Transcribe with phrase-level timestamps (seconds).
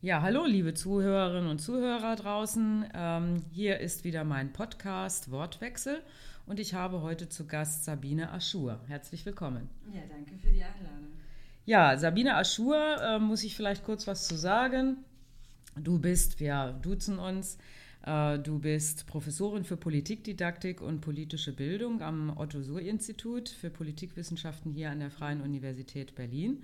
[0.00, 2.88] Ja, hallo, liebe Zuhörerinnen und Zuhörer draußen.
[2.94, 6.04] Ähm, hier ist wieder mein Podcast Wortwechsel
[6.46, 8.78] und ich habe heute zu Gast Sabine Aschur.
[8.86, 9.68] Herzlich willkommen.
[9.92, 11.08] Ja, danke für die Einladung.
[11.66, 14.98] Ja, Sabine Aschur, äh, muss ich vielleicht kurz was zu sagen.
[15.74, 17.58] Du bist, wir duzen uns,
[18.06, 25.00] äh, du bist Professorin für Politikdidaktik und politische Bildung am Otto-Suhr-Institut für Politikwissenschaften hier an
[25.00, 26.62] der Freien Universität Berlin.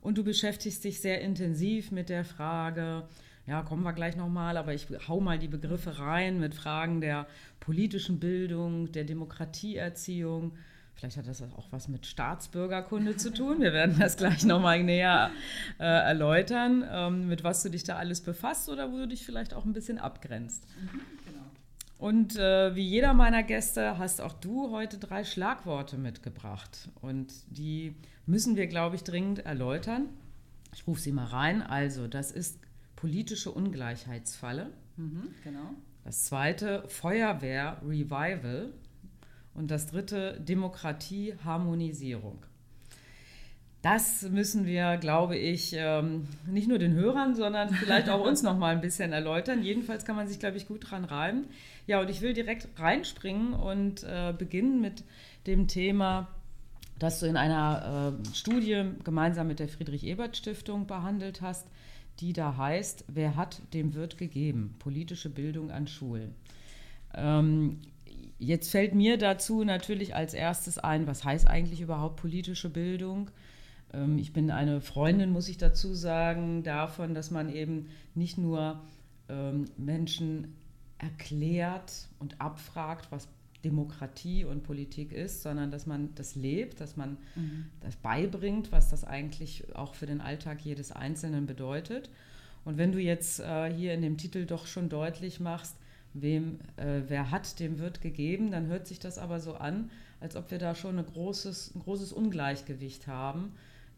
[0.00, 3.04] Und du beschäftigst dich sehr intensiv mit der Frage,
[3.46, 7.26] ja, kommen wir gleich nochmal, aber ich hau mal die Begriffe rein mit Fragen der
[7.58, 10.52] politischen Bildung, der Demokratieerziehung.
[10.94, 13.60] Vielleicht hat das auch was mit Staatsbürgerkunde zu tun.
[13.60, 15.30] Wir werden das gleich nochmal näher
[15.78, 19.54] äh, erläutern, ähm, mit was du dich da alles befasst oder wo du dich vielleicht
[19.54, 20.66] auch ein bisschen abgrenzt.
[20.80, 21.00] Mhm.
[22.00, 26.88] Und äh, wie jeder meiner Gäste hast auch du heute drei Schlagworte mitgebracht.
[27.02, 30.08] Und die müssen wir, glaube ich, dringend erläutern.
[30.72, 31.60] Ich rufe sie mal rein.
[31.60, 32.58] Also, das ist
[32.96, 34.70] politische Ungleichheitsfalle.
[34.96, 35.74] Mhm, genau.
[36.02, 38.72] Das zweite Feuerwehr Revival.
[39.52, 42.38] Und das dritte Demokratie Harmonisierung.
[43.82, 48.58] Das müssen wir, glaube ich, ähm, nicht nur den Hörern, sondern vielleicht auch uns noch
[48.58, 49.62] mal ein bisschen erläutern.
[49.62, 51.46] Jedenfalls kann man sich, glaube ich, gut dran reiben.
[51.90, 55.02] Ja, und ich will direkt reinspringen und äh, beginnen mit
[55.48, 56.28] dem Thema
[57.00, 61.66] das du in einer äh, Studie gemeinsam mit der Friedrich-Ebert-Stiftung behandelt hast,
[62.20, 66.36] die da heißt, wer hat, dem wird gegeben, politische Bildung an Schulen.
[67.12, 67.80] Ähm,
[68.38, 73.32] jetzt fällt mir dazu natürlich als erstes ein, was heißt eigentlich überhaupt politische Bildung?
[73.92, 78.80] Ähm, ich bin eine Freundin, muss ich dazu sagen, davon, dass man eben nicht nur
[79.28, 80.54] ähm, Menschen
[81.00, 83.28] erklärt und abfragt, was
[83.64, 87.66] Demokratie und Politik ist, sondern dass man das lebt, dass man mhm.
[87.80, 92.10] das beibringt, was das eigentlich auch für den Alltag jedes Einzelnen bedeutet.
[92.64, 95.76] Und wenn du jetzt äh, hier in dem Titel doch schon deutlich machst,
[96.12, 100.36] wem äh, wer hat, dem wird gegeben, dann hört sich das aber so an, als
[100.36, 103.52] ob wir da schon ein großes, ein großes Ungleichgewicht haben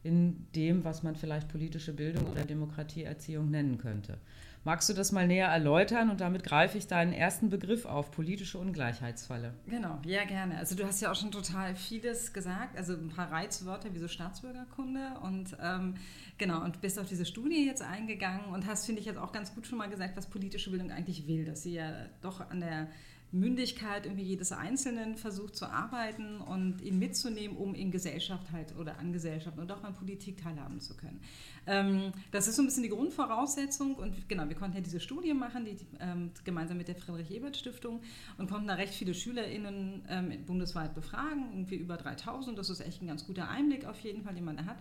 [0.05, 4.19] in dem, was man vielleicht politische Bildung oder Demokratieerziehung nennen könnte.
[4.65, 8.59] Magst du das mal näher erläutern und damit greife ich deinen ersten Begriff auf, politische
[8.59, 9.55] Ungleichheitsfalle?
[9.67, 10.57] Genau, ja gerne.
[10.57, 14.07] Also du hast ja auch schon total vieles gesagt, also ein paar Reizwörter wie so
[14.07, 15.95] Staatsbürgerkunde und ähm,
[16.39, 19.53] genau, und bist auf diese Studie jetzt eingegangen und hast, finde ich, jetzt auch ganz
[19.53, 22.87] gut schon mal gesagt, was politische Bildung eigentlich will, dass sie ja doch an der
[23.33, 28.99] Mündigkeit irgendwie jedes Einzelnen versucht zu arbeiten und ihn mitzunehmen, um in Gesellschaft halt oder
[28.99, 31.21] an Gesellschaft und auch an Politik teilhaben zu können.
[31.67, 35.35] Ähm, das ist so ein bisschen die Grundvoraussetzung und genau, wir konnten ja diese Studie
[35.35, 38.01] machen, die, ähm, gemeinsam mit der Friedrich-Ebert-Stiftung
[38.39, 42.59] und konnten da recht viele SchülerInnen ähm, bundesweit befragen, irgendwie über 3000.
[42.59, 44.77] Das ist echt ein ganz guter Einblick auf jeden Fall, den man da hat.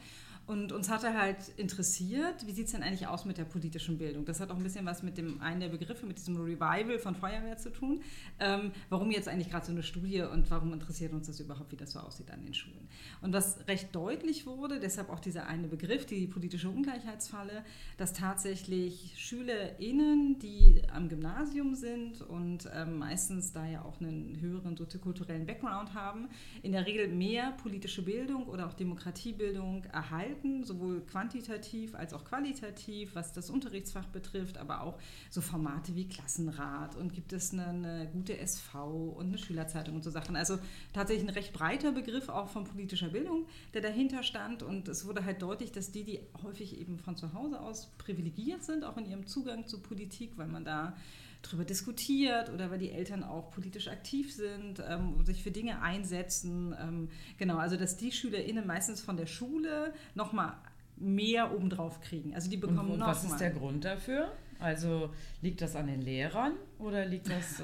[0.48, 4.26] Und uns hatte halt interessiert, wie sieht es denn eigentlich aus mit der politischen Bildung?
[4.26, 7.16] Das hat auch ein bisschen was mit dem einen der Begriffe, mit diesem Revival von
[7.16, 8.02] Feuerwehr zu tun.
[8.40, 11.78] Ähm, warum jetzt eigentlich gerade so eine Studie und warum interessiert uns das überhaupt, wie
[11.78, 12.88] das so aussieht an den Schulen?
[13.22, 17.64] Und was recht deutlich wurde, deshalb auch dieser eine Begriff, die politische Ungleichheitsfalle,
[17.98, 24.78] dass tatsächlich SchülerInnen, die am Gymnasium sind und ähm, meistens da ja auch einen höheren
[24.78, 26.30] soziokulturellen Background haben,
[26.64, 32.24] in der Regel mehr politische Bildung oder auch Demokratiebildung erhalten halten, sowohl quantitativ als auch
[32.24, 35.00] qualitativ, was das Unterrichtsfach betrifft, aber auch
[35.30, 40.04] so Formate wie Klassenrat und gibt es eine, eine gute SV und eine Schülerzeitung und
[40.04, 40.36] so Sachen.
[40.36, 40.58] Also
[40.94, 45.26] tatsächlich ein recht breiter Begriff auch von politischer Bildung, der dahinter stand und es wurde
[45.26, 49.06] halt deutlich, dass die, die häufig eben von zu Hause aus privilegiert sind, auch in
[49.06, 50.96] ihrem Zugang zur Politik, weil man da
[51.42, 56.76] darüber diskutiert oder weil die Eltern auch politisch aktiv sind, ähm, sich für Dinge einsetzen.
[56.80, 60.54] Ähm, genau, also dass die SchülerInnen meistens von der Schule nochmal
[60.98, 62.36] mehr obendrauf kriegen.
[62.36, 64.32] Also die bekommen und, und was ist der Grund dafür?
[64.60, 65.10] Also
[65.42, 67.64] liegt das an den Lehrern oder liegt das äh,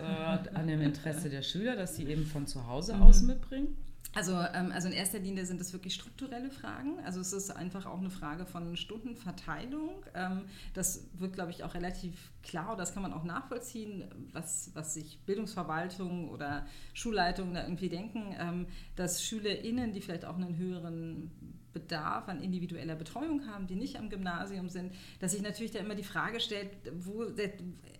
[0.55, 3.01] an dem Interesse der Schüler, dass sie eben von zu Hause mhm.
[3.03, 3.77] aus mitbringen?
[4.17, 6.97] Also, ähm, also in erster Linie sind es wirklich strukturelle Fragen.
[7.05, 10.03] Also es ist einfach auch eine Frage von Stundenverteilung.
[10.15, 14.95] Ähm, das wird, glaube ich, auch relativ klar das kann man auch nachvollziehen, was, was
[14.95, 16.65] sich Bildungsverwaltung oder
[16.95, 18.65] Schulleitungen da irgendwie denken, ähm,
[18.95, 21.29] dass SchülerInnen, die vielleicht auch einen höheren
[21.71, 25.93] Bedarf an individueller Betreuung haben, die nicht am Gymnasium sind, dass sich natürlich da immer
[25.93, 27.23] die Frage stellt, wo,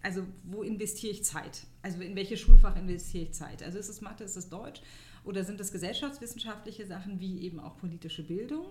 [0.02, 1.68] also wo investiere ich Zeit?
[1.84, 3.62] Also in welches Schulfach investiere ich Zeit?
[3.62, 4.82] Also ist es Mathe, ist es Deutsch?
[5.28, 8.66] Oder sind es gesellschaftswissenschaftliche Sachen wie eben auch politische Bildung?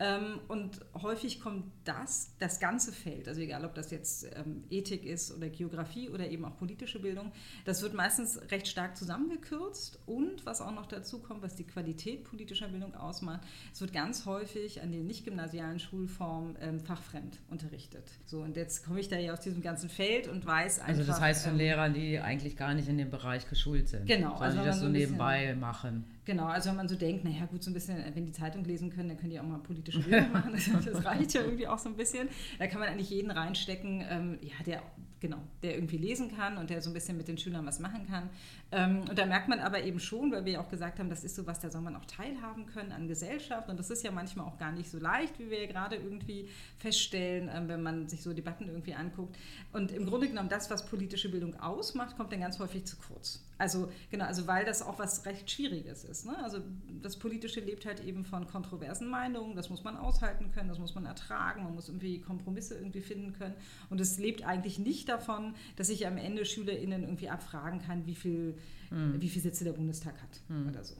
[0.00, 5.04] Ähm, und häufig kommt das, das ganze Feld, also egal ob das jetzt ähm, Ethik
[5.04, 7.32] ist oder Geografie oder eben auch politische Bildung,
[7.64, 9.98] das wird meistens recht stark zusammengekürzt.
[10.06, 13.40] Und was auch noch dazu kommt, was die Qualität politischer Bildung ausmacht,
[13.72, 18.08] es wird ganz häufig an den nicht gymnasialen Schulformen ähm, fachfremd unterrichtet.
[18.24, 20.90] So, und jetzt komme ich da ja aus diesem ganzen Feld und weiß einfach.
[20.90, 24.06] Also das heißt von ähm, Lehrern, die eigentlich gar nicht in dem Bereich geschult sind.
[24.06, 24.34] Genau.
[24.36, 26.04] Also die das so nebenbei machen.
[26.28, 28.90] Genau, also wenn man so denkt, naja gut, so ein bisschen, wenn die Zeitung lesen
[28.90, 30.52] können, dann können die auch mal politische Bildung machen.
[30.52, 32.28] Das, das, reicht ja irgendwie auch so ein bisschen.
[32.58, 34.82] Da kann man eigentlich jeden reinstecken, ähm, ja, der
[35.20, 38.06] genau, der irgendwie lesen kann und der so ein bisschen mit den Schülern was machen
[38.06, 38.28] kann.
[38.72, 41.24] Ähm, und da merkt man aber eben schon, weil wir ja auch gesagt haben, das
[41.24, 43.70] ist so was, da soll man auch teilhaben können an Gesellschaft.
[43.70, 46.50] Und das ist ja manchmal auch gar nicht so leicht, wie wir ja gerade irgendwie
[46.76, 49.34] feststellen, ähm, wenn man sich so Debatten irgendwie anguckt.
[49.72, 53.47] Und im Grunde genommen, das, was politische Bildung ausmacht, kommt dann ganz häufig zu kurz.
[53.58, 56.26] Also genau, also weil das auch was recht Schwieriges ist.
[56.26, 56.36] Ne?
[56.42, 56.60] Also
[57.02, 60.94] das Politische lebt halt eben von kontroversen Meinungen, das muss man aushalten können, das muss
[60.94, 63.54] man ertragen, man muss irgendwie Kompromisse irgendwie finden können.
[63.90, 68.14] Und es lebt eigentlich nicht davon, dass ich am Ende SchülerInnen irgendwie abfragen kann, wie
[68.14, 68.56] viel,
[68.90, 69.20] hm.
[69.20, 70.68] wie viel Sitze der Bundestag hat hm.
[70.68, 70.94] oder so.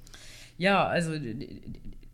[0.56, 1.12] Ja, also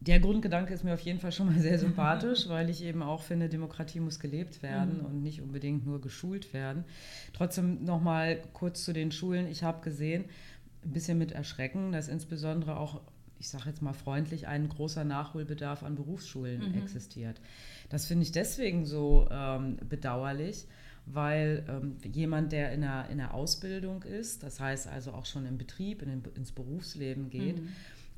[0.06, 3.22] der Grundgedanke ist mir auf jeden Fall schon mal sehr sympathisch, weil ich eben auch
[3.22, 5.06] finde, Demokratie muss gelebt werden mhm.
[5.06, 6.84] und nicht unbedingt nur geschult werden.
[7.32, 9.46] Trotzdem noch mal kurz zu den Schulen.
[9.46, 10.26] Ich habe gesehen,
[10.84, 13.00] ein bisschen mit Erschrecken, dass insbesondere auch,
[13.38, 16.78] ich sage jetzt mal freundlich, ein großer Nachholbedarf an Berufsschulen mhm.
[16.78, 17.40] existiert.
[17.88, 20.66] Das finde ich deswegen so ähm, bedauerlich,
[21.06, 25.46] weil ähm, jemand, der in einer, in einer Ausbildung ist, das heißt also auch schon
[25.46, 27.68] im Betrieb, in den, ins Berufsleben geht, mhm.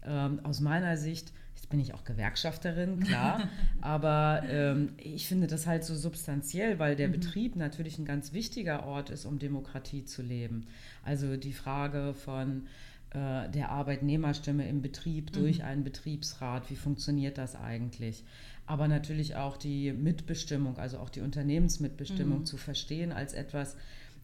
[0.04, 3.48] ähm, aus meiner Sicht Jetzt bin ich auch Gewerkschafterin, klar.
[3.80, 7.12] aber ähm, ich finde das halt so substanziell, weil der mhm.
[7.12, 10.66] Betrieb natürlich ein ganz wichtiger Ort ist, um Demokratie zu leben.
[11.02, 12.66] Also die Frage von
[13.10, 15.40] äh, der Arbeitnehmerstimme im Betrieb mhm.
[15.40, 18.22] durch einen Betriebsrat, wie funktioniert das eigentlich?
[18.66, 22.44] Aber natürlich auch die Mitbestimmung, also auch die Unternehmensmitbestimmung mhm.
[22.46, 23.76] zu verstehen als etwas,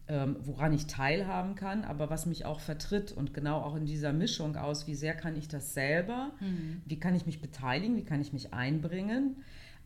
[0.09, 4.11] ähm, woran ich teilhaben kann, aber was mich auch vertritt und genau auch in dieser
[4.11, 6.81] Mischung aus, wie sehr kann ich das selber, mhm.
[6.85, 9.37] wie kann ich mich beteiligen, wie kann ich mich einbringen,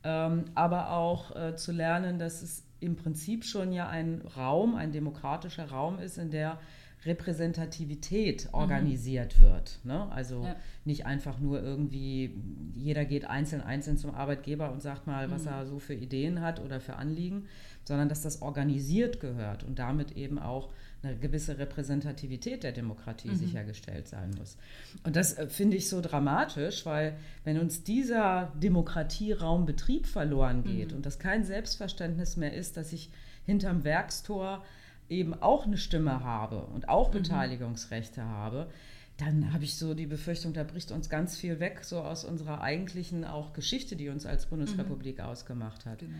[0.04, 4.92] ähm, aber auch äh, zu lernen, dass es im Prinzip schon ja ein Raum, ein
[4.92, 6.60] demokratischer Raum ist, in der
[7.08, 8.54] Repräsentativität mhm.
[8.54, 9.44] organisiert mhm.
[9.44, 9.80] wird.
[9.84, 10.12] Ne?
[10.12, 10.56] Also ja.
[10.86, 12.36] nicht einfach nur irgendwie,
[12.76, 15.48] jeder geht einzeln einzeln zum Arbeitgeber und sagt mal, was mhm.
[15.50, 17.46] er so für Ideen hat oder für Anliegen,
[17.84, 20.70] sondern dass das organisiert gehört und damit eben auch
[21.04, 23.36] eine gewisse Repräsentativität der Demokratie mhm.
[23.36, 24.58] sichergestellt sein muss.
[25.04, 30.92] Und das äh, finde ich so dramatisch, weil wenn uns dieser Demokratieraum Betrieb verloren geht
[30.92, 30.98] mhm.
[30.98, 33.10] und das kein Selbstverständnis mehr ist, dass ich
[33.46, 34.64] hinterm Werkstor
[35.10, 37.14] eben auch eine Stimme habe und auch mhm.
[37.14, 38.70] Beteiligungsrechte habe,
[39.18, 42.62] dann habe ich so die Befürchtung, da bricht uns ganz viel weg, so aus unserer
[42.62, 45.26] eigentlichen auch Geschichte, die uns als Bundesrepublik mhm.
[45.26, 46.00] ausgemacht hat.
[46.00, 46.14] Genau.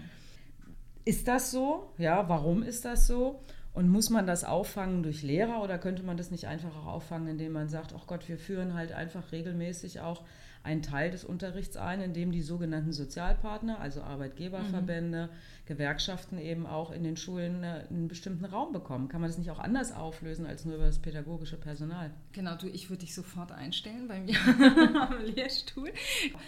[1.06, 1.94] Ist das so?
[1.98, 3.40] Ja, warum ist das so?
[3.74, 7.28] Und muss man das auffangen durch Lehrer oder könnte man das nicht einfach auch auffangen,
[7.28, 10.24] indem man sagt, ach Gott, wir führen halt einfach regelmäßig auch
[10.64, 15.66] einen Teil des Unterrichts ein, in dem die sogenannten Sozialpartner, also Arbeitgeberverbände, mhm.
[15.66, 19.10] Gewerkschaften eben auch in den Schulen äh, einen bestimmten Raum bekommen.
[19.10, 22.12] Kann man das nicht auch anders auflösen als nur über das pädagogische Personal?
[22.32, 24.38] Genau, du, ich würde dich sofort einstellen bei mir
[25.10, 25.92] am Lehrstuhl.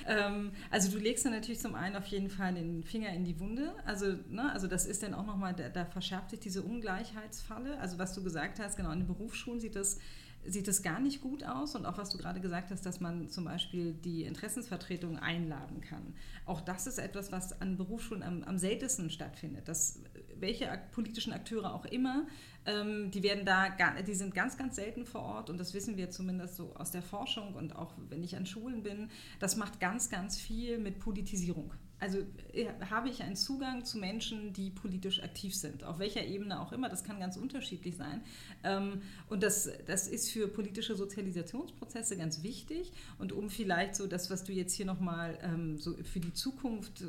[0.08, 3.40] Ähm, also du legst dann natürlich zum einen auf jeden Fall den Finger in die
[3.40, 3.74] Wunde.
[3.86, 7.78] Also, ne, also das ist dann auch nochmal, da, da verschärft sich diese Ungleichheitsfalle.
[7.80, 10.00] Also was du gesagt hast, genau, in den Berufsschulen sieht das
[10.45, 11.75] sieht es gar nicht gut aus.
[11.75, 16.13] Und auch was du gerade gesagt hast, dass man zum Beispiel die Interessensvertretung einladen kann.
[16.45, 19.68] Auch das ist etwas, was an Berufsschulen am, am seltensten stattfindet.
[19.68, 20.00] Dass
[20.36, 22.27] welche politischen Akteure auch immer,
[22.65, 23.69] ähm, die werden da,
[24.01, 27.01] die sind ganz, ganz selten vor Ort und das wissen wir zumindest so aus der
[27.01, 29.10] Forschung und auch wenn ich an Schulen bin.
[29.39, 31.74] Das macht ganz, ganz viel mit Politisierung.
[32.00, 32.20] Also
[32.53, 36.72] äh, habe ich einen Zugang zu Menschen, die politisch aktiv sind, auf welcher Ebene auch
[36.72, 38.22] immer, das kann ganz unterschiedlich sein.
[38.63, 42.91] Ähm, und das, das ist für politische Sozialisationsprozesse ganz wichtig.
[43.18, 47.03] Und um vielleicht so das, was du jetzt hier nochmal ähm, so für die Zukunft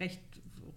[0.00, 0.20] recht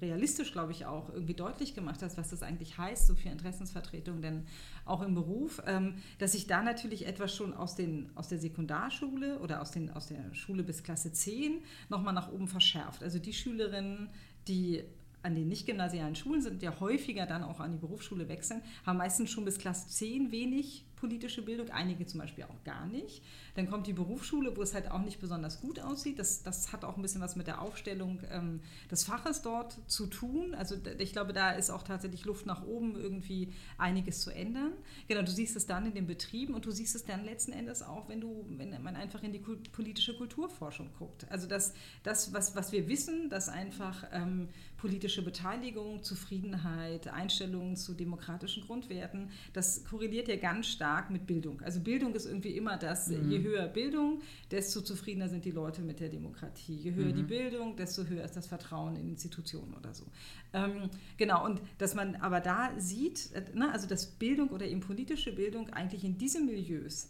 [0.01, 4.21] realistisch, glaube ich, auch irgendwie deutlich gemacht hast, was das eigentlich heißt, so für Interessensvertretung
[4.21, 4.45] denn
[4.85, 9.39] auch im Beruf, ähm, dass sich da natürlich etwas schon aus, den, aus der Sekundarschule
[9.39, 13.03] oder aus, den, aus der Schule bis Klasse 10 nochmal nach oben verschärft.
[13.03, 14.09] Also die Schülerinnen,
[14.47, 14.83] die
[15.21, 19.29] an den nicht-gymnasialen Schulen sind, ja häufiger dann auch an die Berufsschule wechseln, haben meistens
[19.29, 23.23] schon bis Klasse 10 wenig politische Bildung, einige zum Beispiel auch gar nicht.
[23.55, 26.19] Dann kommt die Berufsschule, wo es halt auch nicht besonders gut aussieht.
[26.19, 30.07] Das, das hat auch ein bisschen was mit der Aufstellung ähm, des Faches dort zu
[30.07, 30.53] tun.
[30.55, 34.73] Also ich glaube, da ist auch tatsächlich Luft nach oben, irgendwie einiges zu ändern.
[35.07, 37.81] Genau, du siehst es dann in den Betrieben und du siehst es dann letzten Endes
[37.81, 41.25] auch, wenn du, wenn man einfach in die politische Kulturforschung guckt.
[41.29, 47.93] Also das, das was, was wir wissen, dass einfach ähm, politische Beteiligung, Zufriedenheit, Einstellungen zu
[47.93, 51.61] demokratischen Grundwerten, das korreliert ja ganz stark mit Bildung.
[51.61, 53.29] Also Bildung ist irgendwie immer das, mhm.
[53.29, 56.75] je höher Bildung, desto zufriedener sind die Leute mit der Demokratie.
[56.75, 57.15] Je höher mhm.
[57.15, 60.05] die Bildung, desto höher ist das Vertrauen in Institutionen oder so.
[60.53, 64.81] Ähm, genau, und dass man aber da sieht, äh, ne, also dass Bildung oder eben
[64.81, 67.09] politische Bildung eigentlich in diese Milieus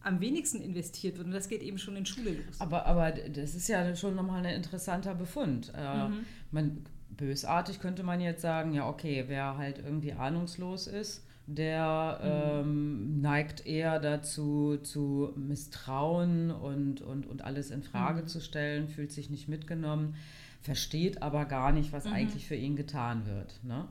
[0.00, 1.26] am wenigsten investiert wird.
[1.26, 2.60] Und das geht eben schon in Schule los.
[2.60, 5.72] Aber, aber das ist ja schon nochmal ein interessanter Befund.
[5.74, 6.26] Äh, mhm.
[6.50, 6.84] man,
[7.16, 12.68] bösartig könnte man jetzt sagen, ja, okay, wer halt irgendwie ahnungslos ist, der mhm.
[12.70, 18.26] ähm, neigt eher dazu, zu misstrauen und, und, und alles in Frage mhm.
[18.26, 20.14] zu stellen, fühlt sich nicht mitgenommen,
[20.62, 22.14] versteht aber gar nicht, was mhm.
[22.14, 23.60] eigentlich für ihn getan wird.
[23.62, 23.86] Ne?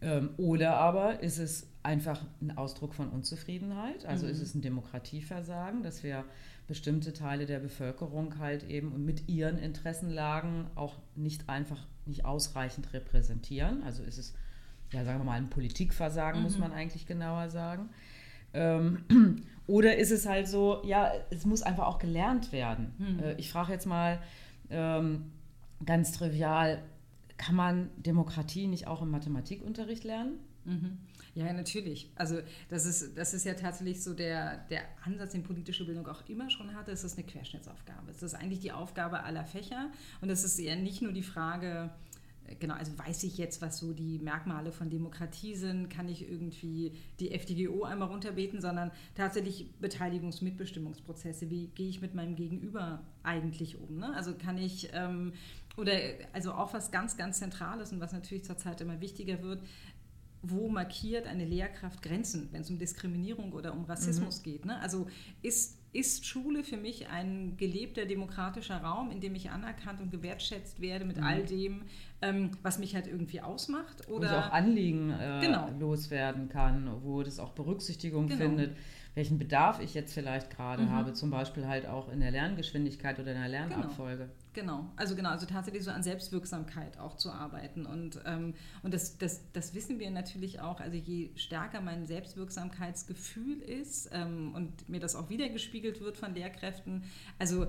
[0.00, 4.42] Ähm, oder aber ist es einfach ein Ausdruck von Unzufriedenheit, also ist mhm.
[4.42, 6.24] es ein Demokratieversagen, dass wir
[6.68, 13.82] bestimmte Teile der Bevölkerung halt eben mit ihren Interessenlagen auch nicht einfach nicht ausreichend repräsentieren.
[13.82, 14.34] Also ist es,
[14.92, 16.44] ja, sagen wir mal, ein Politikversagen, mhm.
[16.44, 17.88] muss man eigentlich genauer sagen.
[18.52, 19.02] Ähm,
[19.66, 22.92] oder ist es halt so, ja, es muss einfach auch gelernt werden.
[22.98, 23.18] Mhm.
[23.18, 24.20] Äh, ich frage jetzt mal
[24.68, 25.32] ähm,
[25.86, 26.82] ganz trivial,
[27.38, 30.38] kann man Demokratie nicht auch im Mathematikunterricht lernen?
[30.66, 30.98] Mhm.
[31.38, 32.10] Ja, natürlich.
[32.16, 36.28] Also das ist, das ist ja tatsächlich so der, der Ansatz, den politische Bildung auch
[36.28, 36.90] immer schon hatte.
[36.90, 38.10] Es ist eine Querschnittsaufgabe.
[38.10, 39.88] Es ist eigentlich die Aufgabe aller Fächer.
[40.20, 41.90] Und es ist ja nicht nur die Frage,
[42.48, 46.28] äh, genau, also weiß ich jetzt, was so die Merkmale von Demokratie sind, kann ich
[46.28, 46.90] irgendwie
[47.20, 51.50] die FDGO einmal runterbeten, sondern tatsächlich Beteiligungs-, Mitbestimmungsprozesse.
[51.50, 53.98] Wie gehe ich mit meinem Gegenüber eigentlich um?
[53.98, 54.12] Ne?
[54.16, 55.34] Also kann ich, ähm,
[55.76, 55.92] oder
[56.32, 59.62] also auch was ganz, ganz Zentrales und was natürlich zurzeit immer wichtiger wird,
[60.42, 64.44] wo markiert eine Lehrkraft Grenzen, wenn es um Diskriminierung oder um Rassismus mhm.
[64.44, 64.64] geht.
[64.64, 64.78] Ne?
[64.80, 65.06] Also
[65.42, 70.80] ist, ist Schule für mich ein gelebter demokratischer Raum, in dem ich anerkannt und gewertschätzt
[70.80, 71.24] werde mit mhm.
[71.24, 71.82] all dem,
[72.22, 74.08] ähm, was mich halt irgendwie ausmacht?
[74.08, 75.70] Oder wo ich auch Anliegen äh, genau.
[75.78, 78.40] loswerden kann, wo das auch Berücksichtigung genau.
[78.40, 78.76] findet
[79.18, 80.90] welchen Bedarf ich jetzt vielleicht gerade mhm.
[80.92, 84.28] habe, zum Beispiel halt auch in der Lerngeschwindigkeit oder in der Lernabfolge.
[84.52, 84.92] Genau, genau.
[84.94, 87.84] also genau, also tatsächlich so an Selbstwirksamkeit auch zu arbeiten.
[87.84, 93.60] Und, ähm, und das, das, das wissen wir natürlich auch, also je stärker mein Selbstwirksamkeitsgefühl
[93.60, 97.02] ist ähm, und mir das auch wiedergespiegelt wird von Lehrkräften,
[97.40, 97.66] also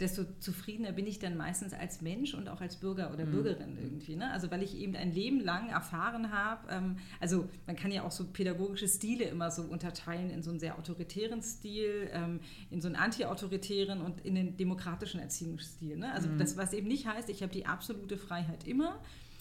[0.00, 3.32] desto zufriedener bin ich dann meistens als Mensch und auch als Bürger oder mhm.
[3.32, 4.16] Bürgerin irgendwie.
[4.16, 4.30] Ne?
[4.30, 8.12] Also weil ich eben ein Leben lang erfahren habe, ähm, also man kann ja auch
[8.12, 12.40] so pädagogische Stile immer so unterteilen in so einen sehr autoritären Stil, ähm,
[12.70, 15.96] in so einen anti-autoritären und in den demokratischen Erziehungsstil.
[15.96, 16.12] Ne?
[16.12, 16.38] Also mhm.
[16.38, 19.00] das, was eben nicht heißt, ich habe die absolute Freiheit immer,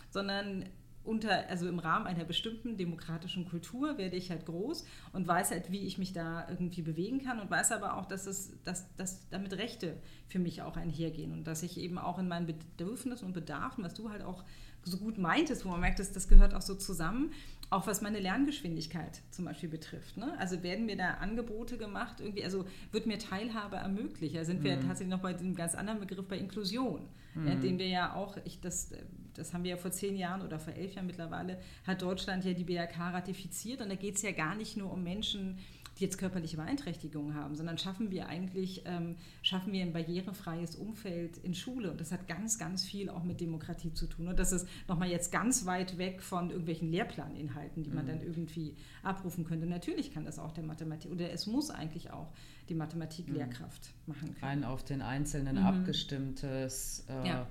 [0.09, 0.65] sondern
[1.07, 5.71] unter, also im Rahmen einer bestimmten demokratischen Kultur werde ich halt groß und weiß halt,
[5.71, 9.27] wie ich mich da irgendwie bewegen kann und weiß aber auch, dass es, dass, dass
[9.29, 9.97] damit Rechte
[10.27, 13.93] für mich auch einhergehen und dass ich eben auch in meinen Bedürfnissen und Bedarfen, was
[13.93, 14.43] du halt auch
[14.83, 17.31] so gut meintest, wo man merkt, dass das gehört auch so zusammen,
[17.69, 20.17] auch was meine Lerngeschwindigkeit zum Beispiel betrifft.
[20.17, 20.33] Ne?
[20.39, 24.35] Also werden mir da Angebote gemacht, irgendwie, also wird mir Teilhabe ermöglicht.
[24.35, 24.81] Da sind wir mhm.
[24.81, 27.01] tatsächlich noch bei diesem ganz anderen Begriff bei Inklusion,
[27.35, 27.47] mhm.
[27.47, 28.93] ja, den wir ja auch, ich, das
[29.37, 32.53] das haben wir ja vor zehn Jahren oder vor elf Jahren mittlerweile, hat Deutschland ja
[32.53, 33.81] die BRK ratifiziert.
[33.81, 35.57] Und da geht es ja gar nicht nur um Menschen,
[35.97, 41.37] die jetzt körperliche Beeinträchtigungen haben, sondern schaffen wir eigentlich, ähm, schaffen wir ein barrierefreies Umfeld
[41.37, 41.91] in Schule.
[41.91, 44.27] Und das hat ganz, ganz viel auch mit Demokratie zu tun.
[44.27, 48.09] Und das ist nochmal jetzt ganz weit weg von irgendwelchen Lehrplaninhalten, die man mhm.
[48.09, 49.65] dann irgendwie abrufen könnte.
[49.65, 52.31] Natürlich kann das auch der Mathematik, oder es muss eigentlich auch
[52.69, 54.13] die Mathematik-Lehrkraft mhm.
[54.13, 54.51] machen können.
[54.51, 55.65] Ein auf den Einzelnen mhm.
[55.65, 57.47] abgestimmtes äh, ja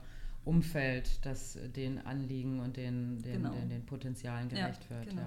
[0.46, 3.50] Umfeld, das den Anliegen und den, den, genau.
[3.50, 5.10] den, den Potenzialen gerecht ja, wird.
[5.10, 5.22] Genau.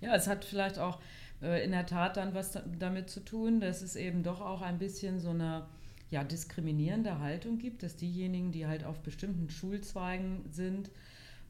[0.00, 0.08] Ja.
[0.08, 1.00] ja, es hat vielleicht auch
[1.42, 4.78] äh, in der Tat dann was damit zu tun, dass es eben doch auch ein
[4.78, 5.66] bisschen so eine
[6.10, 10.90] ja, diskriminierende Haltung gibt, dass diejenigen, die halt auf bestimmten Schulzweigen sind,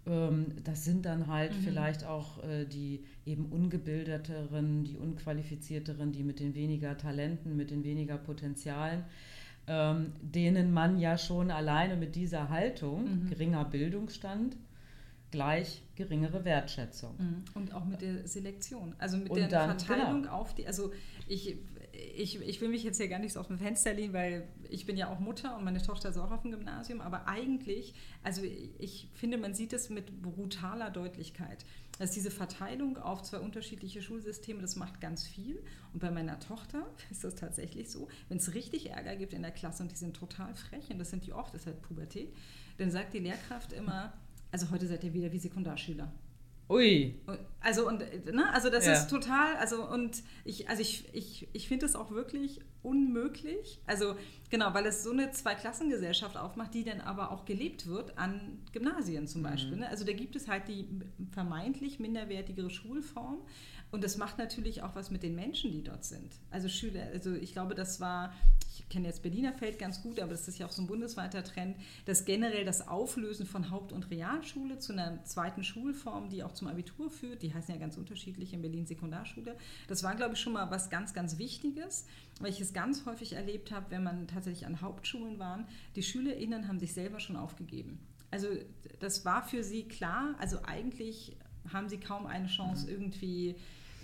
[0.07, 1.63] ähm, das sind dann halt mhm.
[1.63, 7.85] vielleicht auch äh, die eben ungebildeteren, die unqualifizierteren, die mit den weniger Talenten, mit den
[7.85, 9.05] weniger Potenzialen
[9.67, 13.31] ähm, denen man ja schon alleine mit dieser Haltung, mhm.
[13.31, 14.57] geringer Bildungsstand,
[15.31, 17.17] gleich geringere Wertschätzung.
[17.19, 17.45] Mhm.
[17.55, 20.35] Und auch mit der Selektion, also mit Und der dann, Verteilung genau.
[20.35, 20.93] auf die, also
[21.27, 21.57] ich,
[22.17, 24.87] ich, ich will mich jetzt hier gar nicht so auf dem Fenster lehnen, weil ich
[24.87, 28.43] bin ja auch Mutter und meine Tochter ist auch auf dem Gymnasium, aber eigentlich, also
[28.43, 31.65] ich finde, man sieht es mit brutaler Deutlichkeit.
[31.99, 35.63] dass diese Verteilung auf zwei unterschiedliche Schulsysteme, das macht ganz viel.
[35.93, 39.53] Und bei meiner Tochter ist das tatsächlich so, wenn es richtig Ärger gibt in der
[39.53, 42.35] Klasse und die sind total frech, und das sind die oft, das ist halt Pubertät,
[42.79, 44.13] dann sagt die Lehrkraft immer,
[44.51, 46.13] also heute seid ihr wieder wie Sekundarschüler.
[46.69, 47.15] Ui.
[47.61, 48.93] Also und ne, also das ja.
[48.93, 53.81] ist total, also und ich, also ich, ich, ich finde es auch wirklich unmöglich.
[53.87, 54.17] Also
[54.51, 59.27] genau, weil es so eine Zweiklassengesellschaft aufmacht, die dann aber auch gelebt wird an Gymnasien
[59.27, 59.47] zum mhm.
[59.47, 59.75] Beispiel.
[59.75, 59.81] Mhm.
[59.81, 59.89] Ne?
[59.89, 60.87] Also da gibt es halt die
[61.33, 63.39] vermeintlich minderwertigere Schulform.
[63.95, 66.33] Und das macht natürlich auch was mit den Menschen, die dort sind.
[66.51, 68.35] Also Schüler, also ich glaube, das war
[68.77, 71.45] ich kenne jetzt Berliner Feld ganz gut, aber das ist ja auch so ein bundesweiter
[71.45, 76.51] Trend, dass generell das Auflösen von Haupt- und Realschule zu einer zweiten Schulform, die auch
[76.51, 80.41] zum Abitur führt, die heißen ja ganz unterschiedlich in Berlin Sekundarschule, das war, glaube ich,
[80.41, 82.07] schon mal was ganz, ganz Wichtiges,
[82.41, 86.67] weil ich es ganz häufig erlebt habe, wenn man tatsächlich an Hauptschulen waren, die SchülerInnen
[86.67, 88.01] haben sich selber schon aufgegeben.
[88.33, 88.49] Also
[88.99, 91.37] das war für sie klar, also eigentlich
[91.73, 92.93] haben sie kaum eine Chance, mhm.
[92.93, 93.55] irgendwie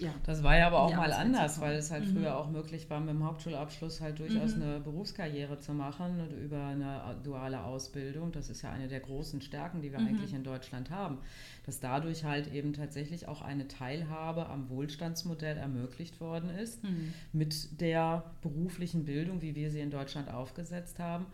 [0.00, 0.14] ja.
[0.24, 2.16] Das war ja aber auch mal anders, weil es halt mhm.
[2.16, 4.62] früher auch möglich war, mit dem Hauptschulabschluss halt durchaus mhm.
[4.62, 8.32] eine Berufskarriere zu machen und über eine duale Ausbildung.
[8.32, 10.08] Das ist ja eine der großen Stärken, die wir mhm.
[10.08, 11.18] eigentlich in Deutschland haben,
[11.66, 17.12] dass dadurch halt eben tatsächlich auch eine Teilhabe am Wohlstandsmodell ermöglicht worden ist, mhm.
[17.32, 21.26] mit der beruflichen Bildung, wie wir sie in Deutschland aufgesetzt haben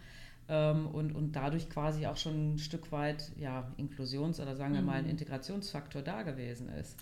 [0.48, 4.82] ähm, und, und dadurch quasi auch schon ein Stück weit ja, Inklusions- oder sagen wir
[4.82, 5.10] mal ein mhm.
[5.10, 6.96] Integrationsfaktor da gewesen ist.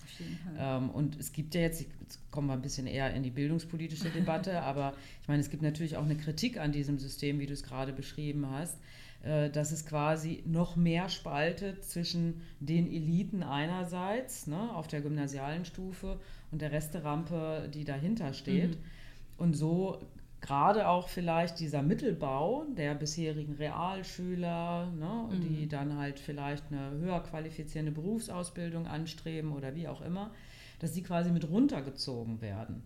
[0.57, 4.09] Ähm, und es gibt ja jetzt, jetzt kommen wir ein bisschen eher in die bildungspolitische
[4.09, 7.53] Debatte, aber ich meine, es gibt natürlich auch eine Kritik an diesem System, wie du
[7.53, 8.79] es gerade beschrieben hast,
[9.23, 15.65] äh, dass es quasi noch mehr spaltet zwischen den Eliten einerseits ne, auf der gymnasialen
[15.65, 16.19] Stufe
[16.51, 18.71] und der Resterampe, die dahinter steht.
[18.71, 18.83] Mhm.
[19.37, 19.99] Und so
[20.45, 25.41] gerade auch vielleicht dieser Mittelbau der bisherigen Realschüler, ne, mhm.
[25.41, 30.31] die dann halt vielleicht eine höher qualifizierende Berufsausbildung anstreben oder wie auch immer,
[30.79, 32.83] dass die quasi mit runtergezogen werden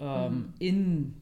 [0.00, 0.54] ähm, mhm.
[0.58, 1.14] in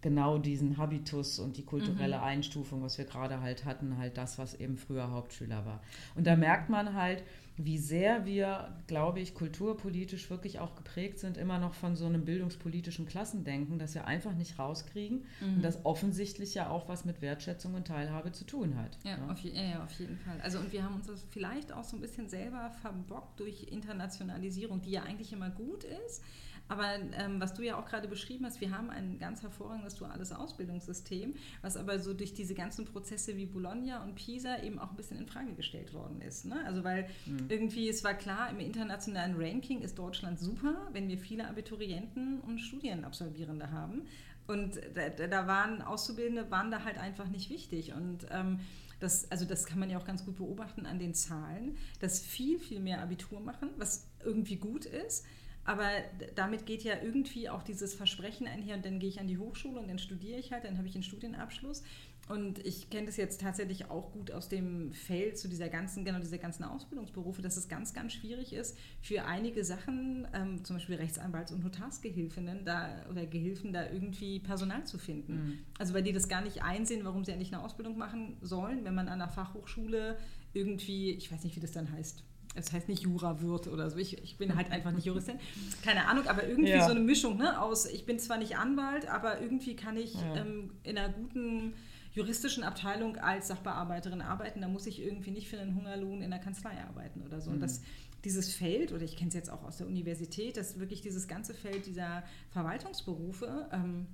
[0.00, 2.22] genau diesen Habitus und die kulturelle mhm.
[2.22, 5.82] Einstufung, was wir gerade halt hatten, halt das, was eben früher Hauptschüler war.
[6.14, 7.24] Und da merkt man halt,
[7.58, 12.24] wie sehr wir, glaube ich, kulturpolitisch wirklich auch geprägt sind, immer noch von so einem
[12.24, 15.56] bildungspolitischen Klassendenken, das wir einfach nicht rauskriegen mhm.
[15.56, 18.98] und das offensichtlich ja auch was mit Wertschätzung und Teilhabe zu tun hat.
[19.04, 19.32] Ja, ja.
[19.32, 20.38] Auf, ja, auf jeden Fall.
[20.42, 24.82] Also und wir haben uns das vielleicht auch so ein bisschen selber verbockt durch Internationalisierung,
[24.82, 26.22] die ja eigentlich immer gut ist.
[26.68, 30.32] Aber ähm, was du ja auch gerade beschrieben hast, wir haben ein ganz hervorragendes duales
[30.32, 34.96] Ausbildungssystem, was aber so durch diese ganzen Prozesse wie Bologna und Pisa eben auch ein
[34.96, 36.44] bisschen in Frage gestellt worden ist.
[36.44, 36.56] Ne?
[36.66, 37.46] Also weil mhm.
[37.48, 42.58] irgendwie es war klar, im internationalen Ranking ist Deutschland super, wenn wir viele Abiturienten und
[42.58, 44.02] Studienabsolvierende haben.
[44.46, 47.92] Und da, da waren Auszubildende, waren da halt einfach nicht wichtig.
[47.92, 48.60] Und ähm,
[49.00, 52.58] das, also das kann man ja auch ganz gut beobachten an den Zahlen, dass viel,
[52.58, 55.26] viel mehr Abitur machen, was irgendwie gut ist.
[55.66, 55.90] Aber
[56.36, 59.80] damit geht ja irgendwie auch dieses Versprechen einher und dann gehe ich an die Hochschule
[59.80, 61.82] und dann studiere ich halt, dann habe ich einen Studienabschluss.
[62.28, 66.18] Und ich kenne das jetzt tatsächlich auch gut aus dem Feld zu dieser ganzen, genau
[66.18, 70.96] dieser ganzen Ausbildungsberufe, dass es ganz, ganz schwierig ist, für einige Sachen, ähm, zum Beispiel
[70.96, 75.34] Rechtsanwalts- und Notarsgehilfinnen da oder Gehilfen da irgendwie Personal zu finden.
[75.34, 75.58] Mhm.
[75.78, 78.94] Also weil die das gar nicht einsehen, warum sie eigentlich eine Ausbildung machen sollen, wenn
[78.94, 80.16] man an der Fachhochschule
[80.52, 82.24] irgendwie, ich weiß nicht, wie das dann heißt,
[82.56, 83.98] es heißt nicht Jura wird oder so.
[83.98, 85.38] Ich, ich bin halt einfach nicht Juristin.
[85.84, 86.84] Keine Ahnung, aber irgendwie ja.
[86.84, 90.36] so eine Mischung ne, aus, ich bin zwar nicht Anwalt, aber irgendwie kann ich ja.
[90.36, 91.74] ähm, in einer guten
[92.14, 94.62] juristischen Abteilung als Sachbearbeiterin arbeiten.
[94.62, 97.50] Da muss ich irgendwie nicht für einen Hungerlohn in der Kanzlei arbeiten oder so.
[97.50, 97.56] Mhm.
[97.56, 97.82] Und das,
[98.24, 101.52] dieses Feld, oder ich kenne es jetzt auch aus der Universität, dass wirklich dieses ganze
[101.52, 104.06] Feld dieser Verwaltungsberufe, ähm,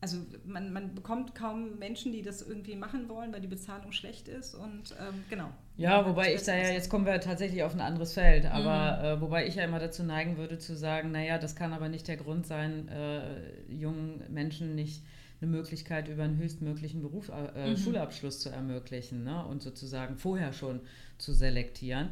[0.00, 4.28] also man, man bekommt kaum Menschen, die das irgendwie machen wollen, weil die Bezahlung schlecht
[4.28, 5.50] ist und ähm, genau.
[5.76, 9.04] Ja, wobei ich da ja, jetzt kommen wir tatsächlich auf ein anderes Feld, aber mhm.
[9.04, 12.08] äh, wobei ich ja immer dazu neigen würde zu sagen, naja, das kann aber nicht
[12.08, 15.02] der Grund sein, äh, jungen Menschen nicht
[15.40, 17.76] eine Möglichkeit über einen höchstmöglichen Beruf, äh, mhm.
[17.76, 19.44] Schulabschluss zu ermöglichen ne?
[19.44, 20.80] und sozusagen vorher schon
[21.18, 22.10] zu selektieren.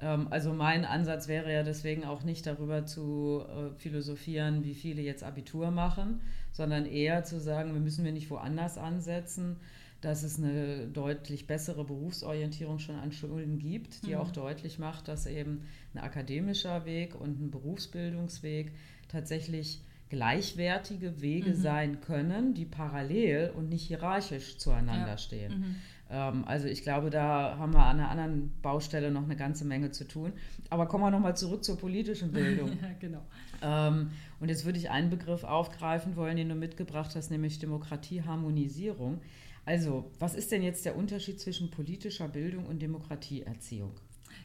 [0.00, 5.02] Ähm, also mein Ansatz wäre ja deswegen auch nicht darüber zu äh, philosophieren, wie viele
[5.02, 6.20] jetzt Abitur machen,
[6.54, 9.56] sondern eher zu sagen, wir müssen wir nicht woanders ansetzen,
[10.00, 14.18] dass es eine deutlich bessere Berufsorientierung schon an Schulen gibt, die mhm.
[14.20, 15.62] auch deutlich macht, dass eben
[15.94, 18.72] ein akademischer Weg und ein Berufsbildungsweg
[19.08, 21.56] tatsächlich gleichwertige Wege mhm.
[21.56, 25.18] sein können, die parallel und nicht hierarchisch zueinander ja.
[25.18, 25.58] stehen.
[25.58, 25.76] Mhm.
[26.10, 29.90] Ähm, also ich glaube, da haben wir an einer anderen Baustelle noch eine ganze Menge
[29.90, 30.32] zu tun.
[30.70, 32.68] Aber kommen wir nochmal zurück zur politischen Bildung.
[32.80, 33.22] ja, genau.
[33.64, 39.20] Ähm, und jetzt würde ich einen Begriff aufgreifen wollen, den du mitgebracht hast, nämlich Demokratieharmonisierung.
[39.64, 43.92] Also, was ist denn jetzt der Unterschied zwischen politischer Bildung und Demokratieerziehung?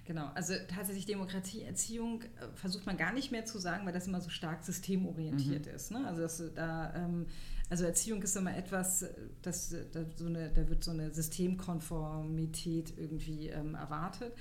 [0.05, 4.21] Genau, also tatsächlich Demokratieerziehung äh, versucht man gar nicht mehr zu sagen, weil das immer
[4.21, 5.75] so stark systemorientiert mhm.
[5.75, 5.91] ist.
[5.91, 6.07] Ne?
[6.07, 7.25] Also, das, da, ähm,
[7.69, 9.05] also Erziehung ist immer etwas,
[9.41, 14.33] das, da, so eine, da wird so eine Systemkonformität irgendwie ähm, erwartet.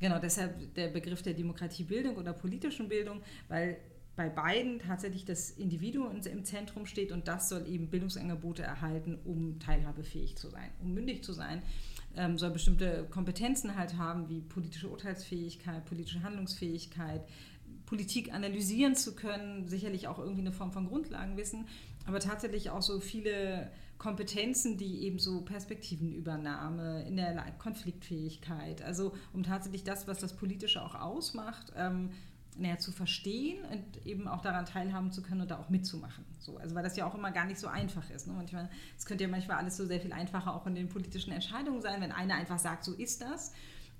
[0.00, 3.78] Genau, deshalb der Begriff der Demokratiebildung oder politischen Bildung, weil
[4.16, 9.58] bei beiden tatsächlich das Individuum im Zentrum steht und das soll eben Bildungsangebote erhalten, um
[9.58, 11.62] teilhabefähig zu sein, um mündig zu sein.
[12.16, 17.22] Ähm, soll bestimmte Kompetenzen halt haben, wie politische Urteilsfähigkeit, politische Handlungsfähigkeit,
[17.86, 21.66] Politik analysieren zu können, sicherlich auch irgendwie eine Form von Grundlagenwissen,
[22.06, 29.42] aber tatsächlich auch so viele Kompetenzen, die eben so Perspektivenübernahme in der Konfliktfähigkeit, also um
[29.42, 32.10] tatsächlich das, was das Politische auch ausmacht, ähm,
[32.56, 36.24] näher zu verstehen und eben auch daran teilhaben zu können und da auch mitzumachen.
[36.38, 38.26] So, also weil das ja auch immer gar nicht so einfach ist.
[38.26, 38.32] Ne?
[38.34, 41.80] Manchmal, es könnte ja manchmal alles so sehr viel einfacher auch in den politischen Entscheidungen
[41.80, 43.52] sein, wenn einer einfach sagt, so ist das.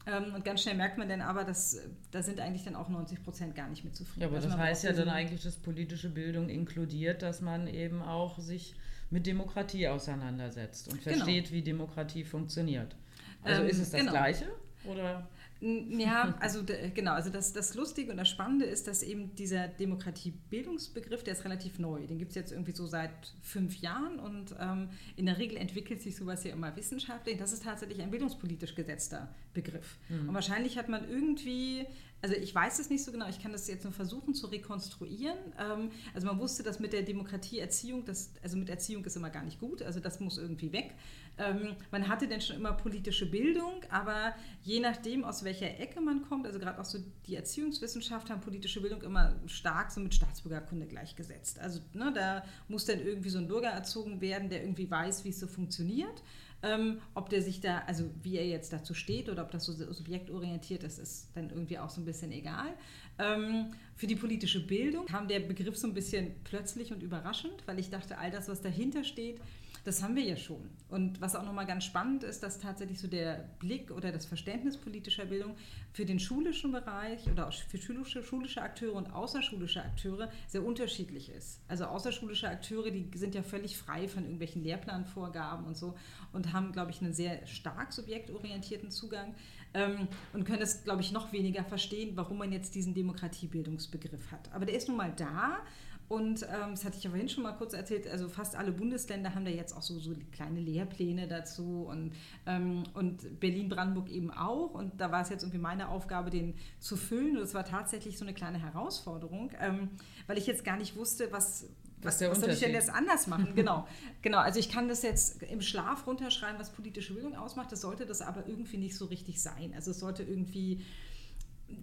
[0.07, 3.25] Ähm, und ganz schnell merkt man dann aber, dass da sind eigentlich dann auch 90
[3.25, 4.21] Prozent gar nicht mit zufrieden.
[4.21, 8.03] Ja, aber also das heißt ja dann eigentlich, dass politische Bildung inkludiert, dass man eben
[8.03, 8.75] auch sich
[9.11, 11.17] mit Demokratie auseinandersetzt und genau.
[11.17, 12.95] versteht, wie Demokratie funktioniert.
[13.43, 14.13] Also ähm, ist es das genau.
[14.13, 14.47] Gleiche?
[14.85, 15.27] Oder?
[15.65, 16.63] Ja, also
[16.95, 21.45] genau, also das, das Lustige und das Spannende ist, dass eben dieser Demokratiebildungsbegriff, der ist
[21.45, 22.07] relativ neu.
[22.07, 26.03] Den gibt es jetzt irgendwie so seit fünf Jahren und ähm, in der Regel entwickelt
[26.03, 27.39] sich sowas ja immer wissenschaftlich.
[27.39, 29.97] Das ist tatsächlich ein bildungspolitisch gesetzter Begriff.
[30.11, 30.29] Mhm.
[30.29, 31.87] Und wahrscheinlich hat man irgendwie
[32.25, 35.37] also ich weiß es nicht so genau, ich kann das jetzt nur versuchen zu rekonstruieren.
[35.59, 39.43] Ähm, also man wusste, dass mit der Demokratieerziehung, das, also mit Erziehung ist immer gar
[39.43, 40.95] nicht gut, also das muss irgendwie weg.
[41.37, 46.23] Ähm, man hatte dann schon immer politische Bildung, aber je nachdem, aus welcher Ecke man
[46.23, 50.87] kommt, also gerade auch so die Erziehungswissenschaft haben politische Bildung immer stark so mit Staatsbürgerkunde
[50.87, 51.59] gleichgesetzt.
[51.59, 55.29] Also ne, da muss dann irgendwie so ein Bürger erzogen werden, der irgendwie weiß, wie
[55.29, 56.23] es so funktioniert.
[56.65, 59.73] Ähm, ob der sich da, also wie er jetzt dazu steht oder ob das so
[59.73, 62.73] subjektorientiert ist, ist dann irgendwie auch so ein bisschen egal.
[63.19, 67.79] Ähm, für die politische Bildung kam der Begriff so ein bisschen plötzlich und überraschend, weil
[67.79, 69.41] ich dachte, all das, was dahinter steht,
[69.85, 70.71] das haben wir ja schon.
[70.89, 74.79] Und was auch nochmal ganz spannend ist, dass tatsächlich so der Blick oder das Verständnis
[74.79, 75.57] politischer Bildung
[75.93, 81.61] für den schulischen Bereich oder für schulische, schulische Akteure und außerschulische Akteure sehr unterschiedlich ist.
[81.69, 85.95] Also außerschulische Akteure, die sind ja völlig frei von irgendwelchen Lehrplanvorgaben und so
[86.33, 89.35] und haben, glaube ich, einen sehr stark subjektorientierten Zugang
[89.75, 94.51] ähm, und können es, glaube ich, noch weniger verstehen, warum man jetzt diesen Demokratiebildungsbegriff hat.
[94.53, 95.61] Aber der ist nun mal da
[96.09, 99.35] und ähm, das hatte ich ja vorhin schon mal kurz erzählt, also fast alle Bundesländer
[99.35, 102.13] haben da jetzt auch so, so kleine Lehrpläne dazu und,
[102.47, 104.75] ähm, und Berlin-Brandenburg eben auch.
[104.75, 107.39] Und da war es jetzt irgendwie meine Aufgabe, den zu füllen.
[107.39, 109.91] Und es war tatsächlich so eine kleine Herausforderung, ähm,
[110.27, 111.69] weil ich jetzt gar nicht wusste, was,
[112.03, 113.53] was, was soll ich denn jetzt anders machen?
[113.55, 113.89] genau,
[114.21, 114.39] genau.
[114.39, 117.73] Also ich kann das jetzt im Schlaf runterschreiben, was politische Bildung ausmacht.
[117.73, 119.73] Das sollte das aber irgendwie nicht so richtig sein.
[119.75, 120.85] Also es sollte irgendwie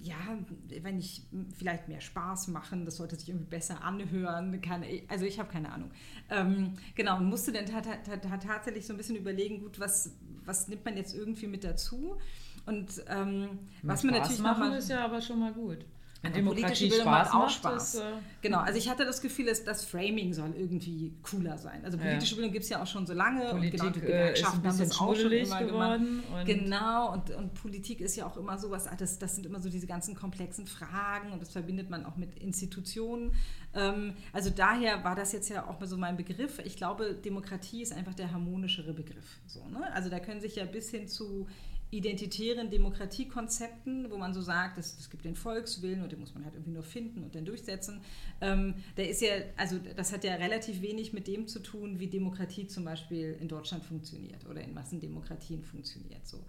[0.01, 0.37] ja,
[0.81, 1.23] wenn ich
[1.57, 4.59] vielleicht mehr Spaß machen, das sollte sich irgendwie besser anhören.
[4.61, 5.91] Keine, also ich habe keine Ahnung.
[6.29, 10.97] Ähm, genau, und musste dann tatsächlich so ein bisschen überlegen, gut, was, was nimmt man
[10.97, 12.17] jetzt irgendwie mit dazu?
[12.65, 15.85] Und ähm, was man natürlich machen mal, ist ja aber schon mal gut.
[16.21, 17.95] Wenn Demokratie Spaß macht, auch Spaß.
[17.95, 21.83] Ist, äh genau, also ich hatte das Gefühl, dass das Framing soll irgendwie cooler sein.
[21.83, 22.35] Also politische ja.
[22.35, 24.99] Bildung gibt es ja auch schon so lange Politik, und genau, die Gewerkschaften haben das
[24.99, 25.99] auch schon immer gemacht.
[25.99, 29.59] Und genau, und, und Politik ist ja auch immer sowas, ah, das, das sind immer
[29.59, 33.33] so diese ganzen komplexen Fragen und das verbindet man auch mit Institutionen.
[33.73, 36.59] Ähm, also daher war das jetzt ja auch mal so mein Begriff.
[36.65, 39.39] Ich glaube, Demokratie ist einfach der harmonischere Begriff.
[39.47, 39.91] So, ne?
[39.93, 41.47] Also da können sich ja bis hin zu
[41.91, 46.55] identitären Demokratiekonzepten, wo man so sagt, es gibt den Volkswillen und den muss man halt
[46.55, 48.01] irgendwie nur finden und dann durchsetzen.
[48.39, 52.07] Ähm, der ist ja, also das hat ja relativ wenig mit dem zu tun, wie
[52.07, 56.25] Demokratie zum Beispiel in Deutschland funktioniert oder in Massendemokratien funktioniert.
[56.25, 56.39] So.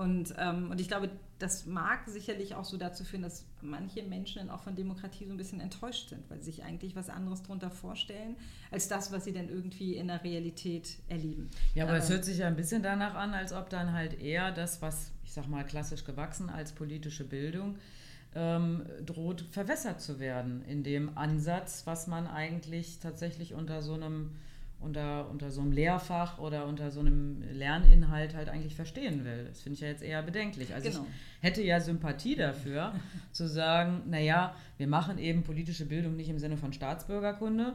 [0.00, 4.38] Und, ähm, und ich glaube, das mag sicherlich auch so dazu führen, dass manche Menschen
[4.38, 7.42] dann auch von Demokratie so ein bisschen enttäuscht sind, weil sie sich eigentlich was anderes
[7.42, 8.34] darunter vorstellen,
[8.70, 11.50] als das, was sie dann irgendwie in der Realität erleben.
[11.74, 14.18] Ja, aber ähm, es hört sich ja ein bisschen danach an, als ob dann halt
[14.22, 17.76] eher das, was, ich sag mal, klassisch gewachsen als politische Bildung,
[18.34, 24.30] ähm, droht verwässert zu werden in dem Ansatz, was man eigentlich tatsächlich unter so einem
[24.80, 29.44] unter, unter so einem Lehrfach oder unter so einem Lerninhalt halt eigentlich verstehen will.
[29.48, 30.74] Das finde ich ja jetzt eher bedenklich.
[30.74, 31.06] Also genau.
[31.38, 32.94] ich hätte ja Sympathie dafür,
[33.32, 37.74] zu sagen, naja, wir machen eben politische Bildung nicht im Sinne von Staatsbürgerkunde,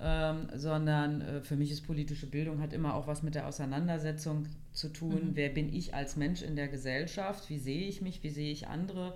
[0.00, 4.46] ähm, sondern äh, für mich ist politische Bildung hat immer auch was mit der Auseinandersetzung
[4.72, 5.30] zu tun.
[5.30, 5.30] Mhm.
[5.34, 7.48] Wer bin ich als Mensch in der Gesellschaft?
[7.50, 8.22] Wie sehe ich mich?
[8.22, 9.14] Wie sehe ich andere?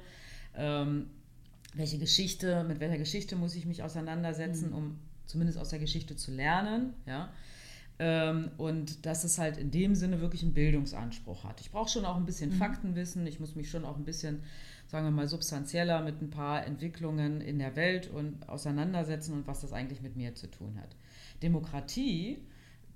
[0.57, 1.07] Ähm,
[1.75, 4.77] welche Geschichte, mit welcher Geschichte muss ich mich auseinandersetzen, mhm.
[4.77, 4.99] um
[5.31, 6.95] zumindest aus der Geschichte zu lernen?
[7.07, 7.33] Ja?
[7.99, 11.61] Ähm, und dass es halt in dem Sinne wirklich einen Bildungsanspruch hat.
[11.61, 12.55] Ich brauche schon auch ein bisschen mhm.
[12.55, 14.43] Faktenwissen, ich muss mich schon auch ein bisschen
[14.91, 19.61] sagen wir mal, substanzieller mit ein paar Entwicklungen in der Welt und auseinandersetzen und was
[19.61, 20.97] das eigentlich mit mir zu tun hat.
[21.43, 22.39] Demokratie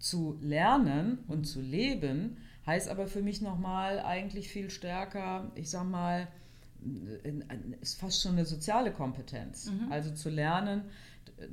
[0.00, 5.84] zu lernen und zu leben heißt aber für mich nochmal eigentlich viel stärker, ich sag
[5.84, 6.26] mal,
[7.80, 9.70] ist fast schon eine soziale Kompetenz.
[9.70, 9.92] Mhm.
[9.92, 10.82] Also zu lernen,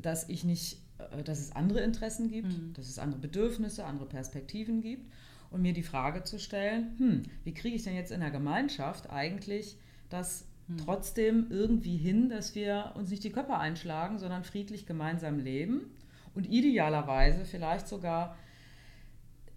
[0.01, 2.73] dass ich nicht, äh, dass es andere Interessen gibt, mhm.
[2.73, 5.11] dass es andere Bedürfnisse, andere Perspektiven gibt
[5.49, 9.09] und mir die Frage zu stellen, hm, wie kriege ich denn jetzt in der Gemeinschaft
[9.09, 9.77] eigentlich
[10.09, 10.77] das hm.
[10.77, 15.91] trotzdem irgendwie hin, dass wir uns nicht die Köpfe einschlagen, sondern friedlich gemeinsam leben
[16.33, 18.37] und idealerweise vielleicht sogar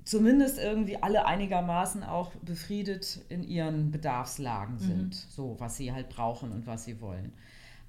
[0.05, 4.81] zumindest irgendwie alle einigermaßen auch befriedet in ihren Bedarfslagen mhm.
[4.81, 5.31] sind, mhm.
[5.31, 7.33] so was sie halt brauchen und was sie wollen.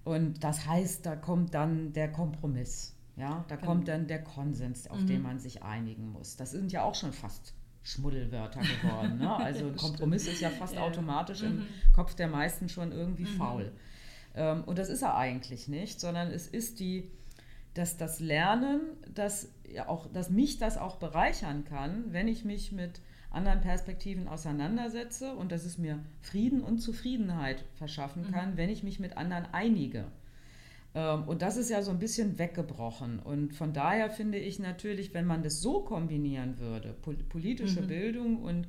[0.05, 3.67] Und das heißt, da kommt dann der Kompromiss, ja, da genau.
[3.67, 5.07] kommt dann der Konsens, auf mhm.
[5.07, 6.37] den man sich einigen muss.
[6.37, 9.17] Das sind ja auch schon fast Schmuddelwörter geworden.
[9.17, 9.35] Ne?
[9.37, 10.81] Also ein Kompromiss ist ja fast ja.
[10.81, 11.47] automatisch mhm.
[11.47, 13.37] im Kopf der meisten schon irgendwie mhm.
[13.37, 13.71] faul.
[14.35, 17.11] Ähm, und das ist er eigentlich nicht, sondern es ist die,
[17.73, 22.71] dass das Lernen, dass, ja auch, dass mich das auch bereichern kann, wenn ich mich
[22.71, 23.01] mit
[23.35, 28.31] anderen Perspektiven auseinandersetze und dass es mir Frieden und Zufriedenheit verschaffen mhm.
[28.31, 28.57] kann, mhm.
[28.57, 30.05] wenn ich mich mit anderen einige.
[30.95, 33.19] Ähm, und das ist ja so ein bisschen weggebrochen.
[33.19, 36.95] Und von daher finde ich natürlich, wenn man das so kombinieren würde,
[37.29, 37.87] politische mhm.
[37.87, 38.67] Bildung und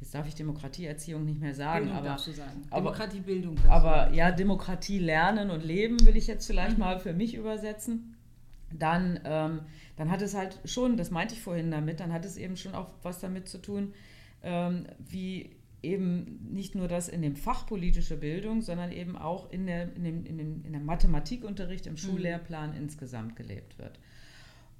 [0.00, 2.62] jetzt darf ich Demokratieerziehung nicht mehr sagen, Bildung aber, sagen.
[2.74, 3.56] Demokratie, Bildung.
[3.68, 6.84] Aber ja, Demokratie lernen und leben will ich jetzt vielleicht mhm.
[6.84, 8.15] mal für mich übersetzen.
[8.72, 9.60] Dann, ähm,
[9.96, 12.74] dann hat es halt schon, das meinte ich vorhin damit, dann hat es eben schon
[12.74, 13.94] auch was damit zu tun,
[14.42, 19.66] ähm, wie eben nicht nur das in dem Fach politische Bildung, sondern eben auch in
[19.66, 21.98] der, in dem, in dem, in der Mathematikunterricht, im mhm.
[21.98, 22.76] Schullehrplan mhm.
[22.76, 23.98] insgesamt gelebt wird.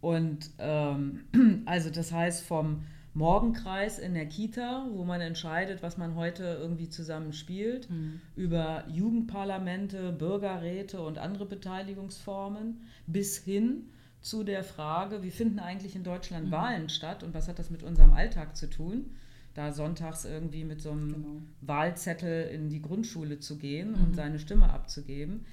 [0.01, 1.21] Und ähm,
[1.67, 2.85] also das heißt vom
[3.17, 8.21] Morgenkreis in der Kita, wo man entscheidet, was man heute irgendwie zusammen spielt, mhm.
[8.37, 13.89] über Jugendparlamente, Bürgerräte und andere Beteiligungsformen, bis hin
[14.21, 16.51] zu der Frage, wie finden eigentlich in Deutschland mhm.
[16.53, 19.07] Wahlen statt und was hat das mit unserem Alltag zu tun?
[19.55, 21.43] da sonntags irgendwie mit so einem genau.
[21.63, 24.05] Wahlzettel in die Grundschule zu gehen mhm.
[24.05, 25.47] und seine Stimme abzugeben,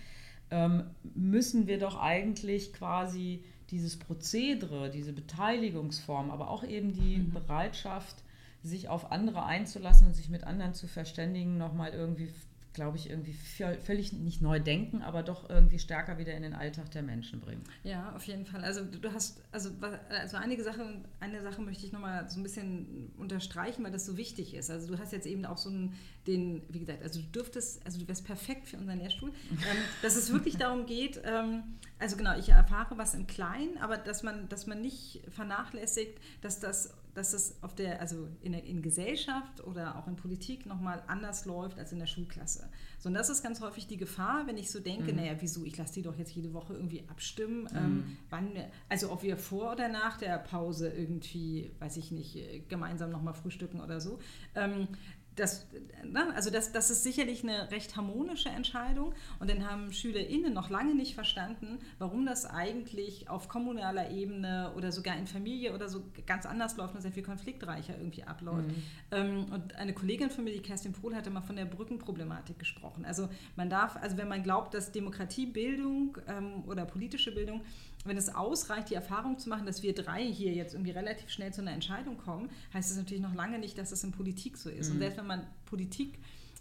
[0.52, 0.84] ähm,
[1.16, 7.34] müssen wir doch eigentlich quasi dieses Prozedere, diese Beteiligungsform, aber auch eben die mhm.
[7.34, 8.16] Bereitschaft,
[8.62, 12.30] sich auf andere einzulassen und sich mit anderen zu verständigen, nochmal irgendwie
[12.74, 16.90] glaube ich, irgendwie völlig nicht neu denken, aber doch irgendwie stärker wieder in den Alltag
[16.92, 17.64] der Menschen bringen.
[17.84, 18.64] Ja, auf jeden Fall.
[18.64, 19.70] Also du hast, also,
[20.10, 24.18] also einige Sachen, eine Sache möchte ich nochmal so ein bisschen unterstreichen, weil das so
[24.18, 24.72] wichtig ist.
[24.72, 25.94] Also du hast jetzt eben auch so einen,
[26.26, 30.16] den, wie gesagt, also du dürftest, also du wärst perfekt für unseren Lehrstuhl, ähm, dass
[30.16, 31.64] es wirklich darum geht, ähm,
[32.00, 36.60] also genau, ich erfahre was im Kleinen, aber dass man, dass man nicht vernachlässigt, dass
[36.60, 41.04] das dass es auf der, also in, der, in Gesellschaft oder auch in Politik nochmal
[41.08, 42.70] anders läuft als in der Schulklasse.
[43.00, 45.20] So, und das ist ganz häufig die Gefahr, wenn ich so denke, mhm.
[45.20, 47.78] naja, wieso, ich lasse die doch jetzt jede Woche irgendwie abstimmen, mhm.
[47.78, 48.52] ähm, wann,
[48.90, 53.82] also ob wir vor oder nach der Pause irgendwie, weiß ich nicht, gemeinsam nochmal frühstücken
[53.82, 54.20] oder so.
[54.56, 54.88] Ähm,
[55.36, 55.68] das,
[56.04, 60.70] ne, also das, das ist sicherlich eine recht harmonische Entscheidung und dann haben SchülerInnen noch
[60.70, 66.04] lange nicht verstanden, warum das eigentlich auf kommunaler Ebene oder sogar in Familie oder so
[66.26, 68.68] ganz anders läuft und sehr viel konfliktreicher irgendwie abläuft.
[68.68, 68.84] Mhm.
[69.12, 73.06] Ähm, und eine Kollegin von mir, die Kerstin Pohl, hatte mal von der Brückenproblematik gesprochen.
[73.06, 77.62] Also man darf, also wenn man glaubt, dass Demokratiebildung ähm, oder politische Bildung
[78.04, 81.54] wenn es ausreicht, die Erfahrung zu machen, dass wir drei hier jetzt irgendwie relativ schnell
[81.54, 84.70] zu einer Entscheidung kommen, heißt das natürlich noch lange nicht, dass es in Politik so
[84.70, 84.88] ist.
[84.88, 84.94] Mhm.
[84.94, 86.20] Und selbst wenn man Politik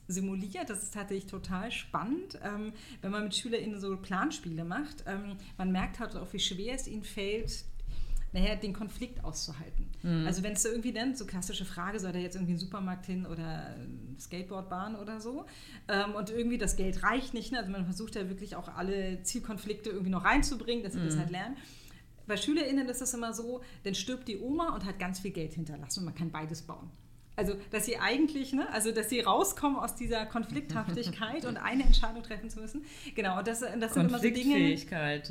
[0.09, 5.05] simuliert, das ist tatsächlich total spannend, ähm, wenn man mit SchülerInnen so Planspiele macht.
[5.07, 7.65] Ähm, man merkt halt auch, wie schwer es ihnen fällt,
[8.33, 9.91] naja, den Konflikt auszuhalten.
[10.03, 10.27] Mhm.
[10.27, 13.07] Also wenn es so irgendwie nennt, so klassische Frage, soll da jetzt irgendwie ein Supermarkt
[13.07, 13.77] hin oder
[14.19, 15.47] Skateboardbahn oder so
[15.89, 17.59] ähm, und irgendwie das Geld reicht nicht, ne?
[17.59, 21.07] also man versucht ja wirklich auch alle Zielkonflikte irgendwie noch reinzubringen, dass sie mhm.
[21.07, 21.57] das halt lernen.
[22.27, 25.55] Bei SchülerInnen ist das immer so, dann stirbt die Oma und hat ganz viel Geld
[25.55, 26.91] hinterlassen und man kann beides bauen.
[27.35, 32.23] Also, dass sie eigentlich, ne, also dass sie rauskommen aus dieser Konflikthaftigkeit und eine Entscheidung
[32.23, 32.85] treffen zu müssen.
[33.15, 34.57] Genau, und das, das sind immer so Dinge.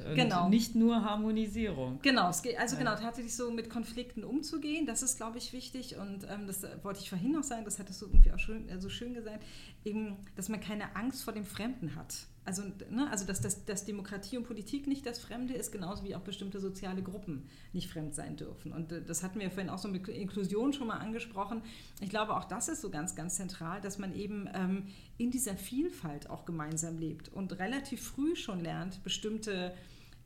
[0.08, 0.50] und genau.
[0.50, 2.00] nicht nur Harmonisierung.
[2.02, 5.96] Genau, es geht, also genau, tatsächlich so mit Konflikten umzugehen, das ist, glaube ich, wichtig.
[5.98, 8.80] Und ähm, das wollte ich vorhin noch sagen, das hattest du irgendwie auch schön, äh,
[8.80, 9.44] so schön gesagt,
[9.86, 12.26] eben, dass man keine Angst vor dem Fremden hat.
[12.44, 16.16] Also, ne, also dass, dass, dass Demokratie und Politik nicht das Fremde ist, genauso wie
[16.16, 18.74] auch bestimmte soziale Gruppen nicht fremd sein dürfen.
[18.74, 21.62] Und äh, das hatten wir vorhin auch so mit Inklusion schon mal angesprochen.
[22.00, 24.88] Ich glaube, auch das ist so ganz, ganz zentral, dass man eben ähm,
[25.20, 29.76] in dieser Vielfalt auch gemeinsam lebt und relativ früh schon lernt, bestimmte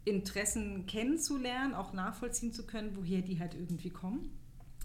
[0.06, 4.30] Interessen kennenzulernen, auch nachvollziehen zu können, woher die halt irgendwie kommen.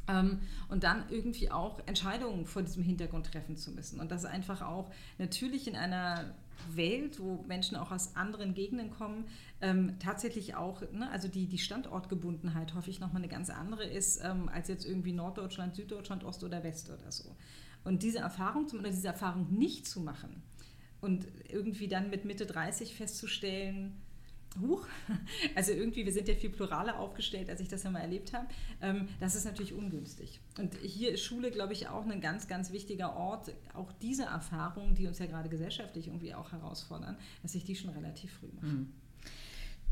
[0.09, 4.01] Ähm, und dann irgendwie auch Entscheidungen vor diesem Hintergrund treffen zu müssen.
[4.01, 6.35] Und das einfach auch natürlich in einer
[6.73, 9.25] Welt, wo Menschen auch aus anderen Gegenden kommen,
[9.61, 14.21] ähm, tatsächlich auch, ne, also die, die Standortgebundenheit hoffe ich nochmal eine ganz andere ist,
[14.25, 17.37] ähm, als jetzt irgendwie Norddeutschland, Süddeutschland, Ost oder West oder so.
[17.85, 20.43] Und diese Erfahrung, oder diese Erfahrung nicht zu machen
[21.01, 24.01] und irgendwie dann mit Mitte 30 festzustellen,
[24.61, 24.87] Huch,
[25.55, 28.47] also irgendwie, wir sind ja viel pluraler aufgestellt, als ich das ja mal erlebt habe.
[28.81, 30.41] Ähm, das ist natürlich ungünstig.
[30.59, 34.95] Und hier ist Schule, glaube ich, auch ein ganz, ganz wichtiger Ort, auch diese Erfahrungen,
[34.95, 38.67] die uns ja gerade gesellschaftlich irgendwie auch herausfordern, dass ich die schon relativ früh mache.
[38.67, 38.93] Mhm.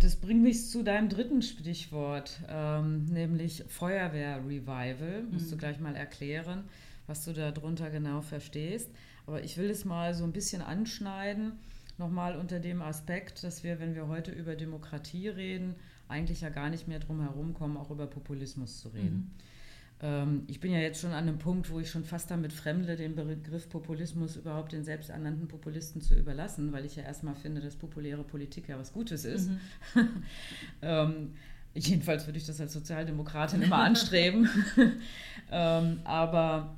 [0.00, 5.24] Das bringt mich zu deinem dritten Stichwort, ähm, nämlich Feuerwehr-Revival.
[5.30, 5.50] Musst mhm.
[5.50, 6.64] du gleich mal erklären,
[7.06, 8.90] was du darunter genau verstehst.
[9.26, 11.58] Aber ich will es mal so ein bisschen anschneiden
[11.98, 15.74] nochmal unter dem Aspekt, dass wir, wenn wir heute über Demokratie reden,
[16.08, 19.16] eigentlich ja gar nicht mehr drum herum kommen, auch über Populismus zu reden.
[19.16, 19.30] Mhm.
[20.00, 22.96] Ähm, ich bin ja jetzt schon an einem Punkt, wo ich schon fast damit fremde,
[22.96, 27.76] den Begriff Populismus überhaupt den selbsternannten Populisten zu überlassen, weil ich ja erstmal finde, dass
[27.76, 29.50] populäre Politik ja was Gutes ist.
[29.94, 30.08] Mhm.
[30.82, 31.34] ähm,
[31.74, 34.48] jedenfalls würde ich das als Sozialdemokratin immer anstreben.
[35.50, 36.76] ähm, aber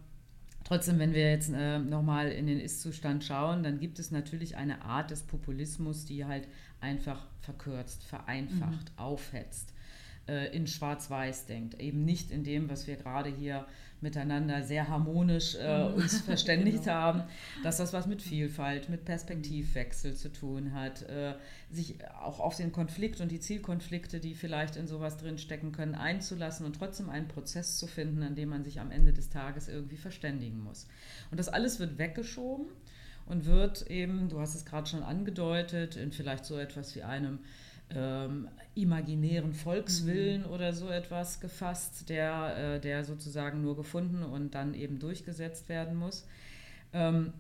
[0.71, 4.83] Trotzdem, wenn wir jetzt äh, nochmal in den Ist-Zustand schauen, dann gibt es natürlich eine
[4.83, 6.47] Art des Populismus, die halt
[6.81, 8.99] einfach verkürzt, vereinfacht, mhm.
[8.99, 9.75] aufhetzt,
[10.29, 11.81] äh, in Schwarz-Weiß denkt.
[11.81, 13.67] Eben nicht in dem, was wir gerade hier
[14.03, 15.95] miteinander sehr harmonisch äh, mhm.
[15.95, 16.93] uns verständigt genau.
[16.93, 17.23] haben,
[17.63, 21.35] dass das was mit Vielfalt, mit Perspektivwechsel zu tun hat, äh,
[21.71, 26.67] sich auch auf den Konflikt und die Zielkonflikte, die vielleicht in sowas drinstecken können, einzulassen
[26.67, 29.97] und trotzdem einen Prozess zu finden, an dem man sich am Ende des Tages irgendwie
[29.97, 30.87] verständigen muss.
[31.31, 32.67] Und das alles wird weggeschoben
[33.27, 37.39] und wird eben, du hast es gerade schon angedeutet, in vielleicht so etwas wie einem
[37.95, 40.51] ähm, imaginären Volkswillen mhm.
[40.51, 45.97] oder so etwas gefasst, der, äh, der sozusagen nur gefunden und dann eben durchgesetzt werden
[45.97, 46.27] muss.
[46.93, 47.33] Ähm,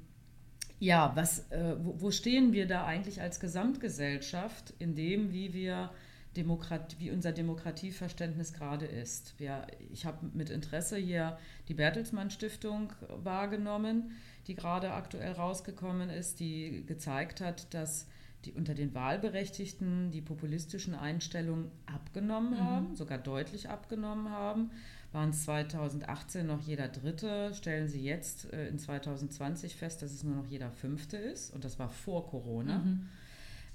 [0.79, 5.91] ja, was, äh, wo, wo, stehen wir da eigentlich als Gesamtgesellschaft in dem, wie wir
[6.37, 9.39] Demokrat, wie unser Demokratieverständnis gerade ist?
[9.39, 14.13] Wir, ich habe mit Interesse hier die Bertelsmann Stiftung wahrgenommen,
[14.47, 18.07] die gerade aktuell rausgekommen ist, die gezeigt hat, dass
[18.44, 22.61] die unter den Wahlberechtigten die populistischen Einstellungen abgenommen mhm.
[22.61, 24.70] haben, sogar deutlich abgenommen haben.
[25.12, 30.22] Waren es 2018 noch jeder Dritte, stellen sie jetzt äh, in 2020 fest, dass es
[30.22, 31.53] nur noch jeder Fünfte ist.
[31.53, 32.79] Und das war vor Corona.
[32.79, 33.09] Mhm.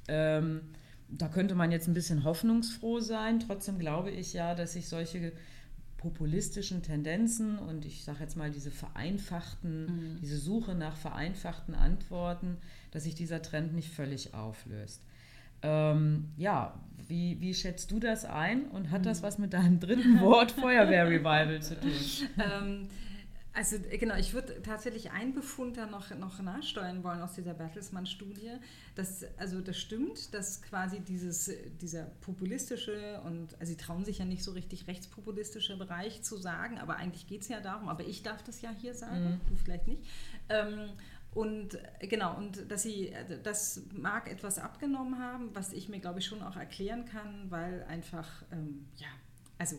[0.07, 0.61] Ähm,
[1.09, 3.39] da könnte man jetzt ein bisschen hoffnungsfroh sein.
[3.39, 5.33] Trotzdem glaube ich ja, dass sich solche
[5.97, 10.19] populistischen Tendenzen und ich sage jetzt mal diese vereinfachten, mhm.
[10.21, 12.57] diese Suche nach vereinfachten Antworten,
[12.95, 15.01] dass sich dieser Trend nicht völlig auflöst.
[15.61, 16.79] Ähm, ja,
[17.09, 19.25] wie, wie schätzt du das ein und hat das mhm.
[19.25, 21.91] was mit deinem dritten Wort Feuerwehr-Revival zu tun?
[22.39, 22.87] Ähm,
[23.51, 28.51] also genau, ich würde tatsächlich einen Befund da noch, noch nachsteuern wollen aus dieser Bertelsmann-Studie.
[29.37, 34.43] Also das stimmt, dass quasi dieses, dieser populistische und, also sie trauen sich ja nicht
[34.43, 38.41] so richtig rechtspopulistische Bereich zu sagen, aber eigentlich geht es ja darum, aber ich darf
[38.43, 39.41] das ja hier sagen, mhm.
[39.49, 40.01] du vielleicht nicht.
[40.47, 40.91] Ähm,
[41.35, 45.99] und äh, genau, und dass sie also das mag etwas abgenommen haben, was ich mir,
[45.99, 49.07] glaube ich, schon auch erklären kann, weil einfach, ähm, ja,
[49.57, 49.75] also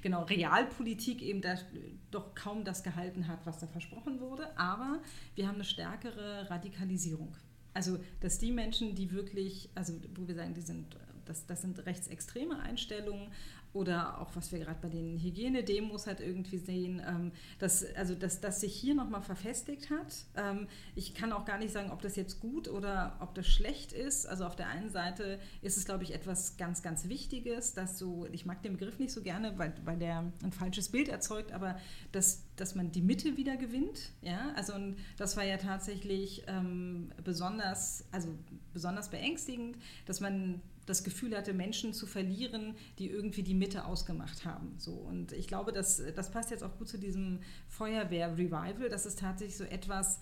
[0.00, 1.64] genau, Realpolitik eben das,
[2.10, 4.58] doch kaum das gehalten hat, was da versprochen wurde.
[4.58, 5.02] Aber
[5.34, 7.36] wir haben eine stärkere Radikalisierung.
[7.74, 11.84] Also, dass die Menschen, die wirklich, also wo wir sagen, die sind, das, das sind
[11.84, 13.28] rechtsextreme Einstellungen,
[13.72, 18.40] oder auch was wir gerade bei den Hygienedemos halt irgendwie sehen, ähm, dass, also dass
[18.40, 20.14] das sich hier nochmal verfestigt hat.
[20.36, 23.92] Ähm, ich kann auch gar nicht sagen, ob das jetzt gut oder ob das schlecht
[23.92, 24.26] ist.
[24.26, 28.26] Also auf der einen Seite ist es, glaube ich, etwas ganz, ganz Wichtiges, dass so,
[28.32, 31.78] ich mag den Begriff nicht so gerne, weil, weil der ein falsches Bild erzeugt, aber
[32.12, 34.12] dass, dass man die Mitte wieder gewinnt.
[34.22, 34.52] Ja?
[34.56, 38.28] Also und das war ja tatsächlich ähm, besonders, also
[38.72, 39.76] besonders beängstigend,
[40.06, 44.74] dass man das Gefühl hatte, Menschen zu verlieren, die irgendwie die Mitte ausgemacht haben.
[44.78, 44.92] So.
[44.92, 48.88] Und ich glaube, das, das passt jetzt auch gut zu diesem Feuerwehr-Revival.
[48.88, 50.20] Das ist tatsächlich so etwas,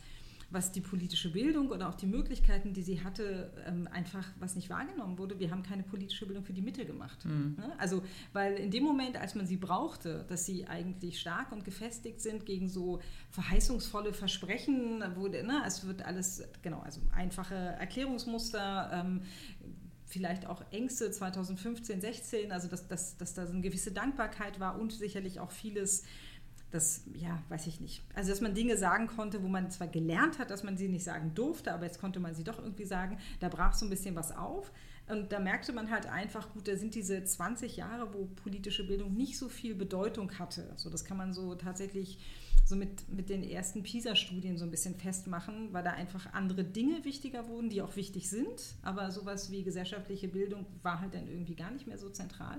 [0.50, 4.70] was die politische Bildung oder auch die Möglichkeiten, die sie hatte, ähm, einfach was nicht
[4.70, 5.38] wahrgenommen wurde.
[5.38, 7.24] Wir haben keine politische Bildung für die Mitte gemacht.
[7.24, 7.56] Mhm.
[7.78, 12.20] Also, weil in dem Moment, als man sie brauchte, dass sie eigentlich stark und gefestigt
[12.20, 13.00] sind gegen so
[13.30, 19.22] verheißungsvolle Versprechen, wo ne, es wird alles, genau, also einfache Erklärungsmuster, ähm,
[20.14, 24.80] vielleicht auch Ängste 2015, 16, also dass, dass, dass da so eine gewisse Dankbarkeit war
[24.80, 26.04] und sicherlich auch vieles,
[26.70, 28.04] das, ja, weiß ich nicht.
[28.14, 31.02] Also, dass man Dinge sagen konnte, wo man zwar gelernt hat, dass man sie nicht
[31.02, 34.14] sagen durfte, aber jetzt konnte man sie doch irgendwie sagen, da brach so ein bisschen
[34.14, 34.70] was auf.
[35.08, 39.14] Und da merkte man halt einfach, gut, da sind diese 20 Jahre, wo politische Bildung
[39.14, 40.68] nicht so viel Bedeutung hatte.
[40.70, 42.18] Also das kann man so tatsächlich
[42.66, 47.04] so mit, mit den ersten PISA-Studien so ein bisschen festmachen, weil da einfach andere Dinge
[47.04, 48.74] wichtiger wurden, die auch wichtig sind.
[48.82, 52.58] Aber sowas wie gesellschaftliche Bildung war halt dann irgendwie gar nicht mehr so zentral.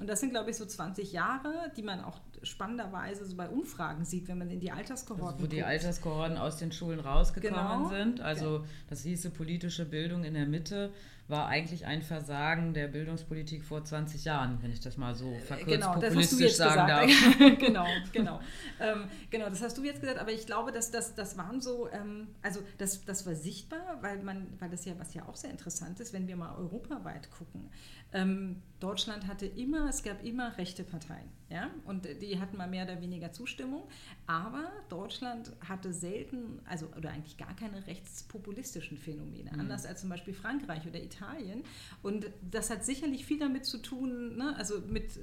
[0.00, 4.04] Und das sind, glaube ich, so 20 Jahre, die man auch spannenderweise so bei Umfragen
[4.04, 5.52] sieht, wenn man in die Alterskohorten also Wo guckt.
[5.52, 7.88] die Alterskohorten aus den Schulen rausgekommen Genau.
[7.90, 8.20] sind.
[8.20, 8.64] Also Ja.
[8.90, 10.92] das hieße politische Bildung in der Mitte
[11.26, 15.66] war eigentlich ein Versagen der Bildungspolitik vor 20 Jahren, wenn ich das mal so verkürzt
[15.66, 17.06] Genau, das hast du populistisch jetzt sagen darf.
[17.06, 17.58] gesagt.
[17.60, 18.40] genau, genau.
[18.78, 21.88] Ähm, genau, das hast du jetzt gesagt, aber ich glaube, dass das, das waren so,
[21.92, 25.50] ähm, also das, das war sichtbar, weil man, weil das ja, was ja auch sehr
[25.50, 27.70] interessant ist, wenn wir mal europaweit gucken.
[28.14, 32.84] Ähm, Deutschland hatte immer, es gab immer rechte Parteien, ja, und die hatten mal mehr
[32.84, 33.84] oder weniger Zustimmung,
[34.26, 39.60] aber Deutschland hatte selten, also oder eigentlich gar keine rechtspopulistischen Phänomene, Mhm.
[39.60, 41.64] anders als zum Beispiel Frankreich oder Italien.
[42.02, 44.54] Und das hat sicherlich viel damit zu tun, ne?
[44.56, 45.18] also mit,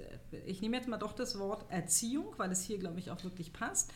[0.46, 3.54] ich nehme jetzt mal doch das Wort Erziehung, weil es hier, glaube ich, auch wirklich
[3.54, 3.94] passt,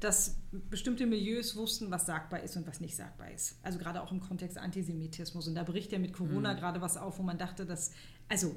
[0.00, 0.36] dass
[0.70, 3.58] bestimmte Milieus wussten, was sagbar ist und was nicht sagbar ist.
[3.62, 5.48] Also gerade auch im Kontext Antisemitismus.
[5.48, 7.92] Und da bricht ja mit Corona gerade was auf, wo man dachte, dass,
[8.28, 8.54] also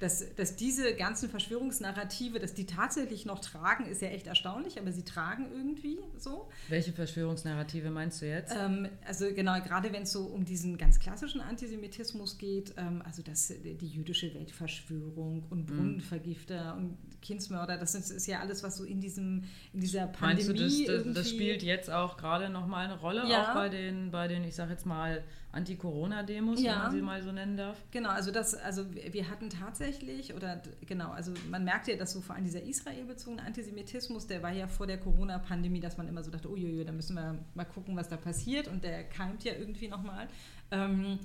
[0.00, 4.90] dass, dass diese ganzen Verschwörungsnarrative, dass die tatsächlich noch tragen, ist ja echt erstaunlich, aber
[4.92, 6.48] sie tragen irgendwie so.
[6.68, 8.54] Welche Verschwörungsnarrative meinst du jetzt?
[8.58, 13.22] Ähm, also genau, gerade wenn es so um diesen ganz klassischen Antisemitismus geht, ähm, also
[13.22, 18.84] das, die jüdische Weltverschwörung und Brunnenvergifter und Kindsmörder, das ist, ist ja alles, was so
[18.84, 19.44] in, diesem,
[19.74, 23.28] in dieser Meinst Pandemie du, das, das, das spielt jetzt auch gerade nochmal eine Rolle,
[23.28, 23.50] Ja.
[23.50, 25.22] auch bei den, bei den, ich sag jetzt mal,
[25.52, 26.72] Anti-Corona-Demos, Ja.
[26.74, 27.76] wenn man sie mal so nennen darf?
[27.90, 32.20] Genau, also das, also wir hatten tatsächlich, oder genau, also man merkt ja, dass so
[32.20, 36.30] vor allem dieser israelbezogene Antisemitismus, der war ja vor der Corona-Pandemie, dass man immer so
[36.30, 39.88] dachte, uiuiui, da müssen wir mal gucken, was da passiert und der keimt ja irgendwie
[39.88, 40.28] nochmal.
[40.72, 41.18] Ähm,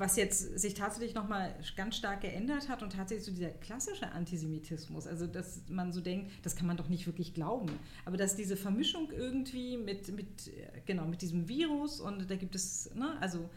[0.00, 5.06] was jetzt sich tatsächlich nochmal ganz stark geändert hat und tatsächlich so dieser klassische Antisemitismus,
[5.06, 7.68] also dass man so denkt, das kann man doch nicht wirklich glauben,
[8.06, 10.50] aber dass diese Vermischung irgendwie mit, mit,
[10.86, 13.50] genau, mit diesem Virus und da gibt es, ne, also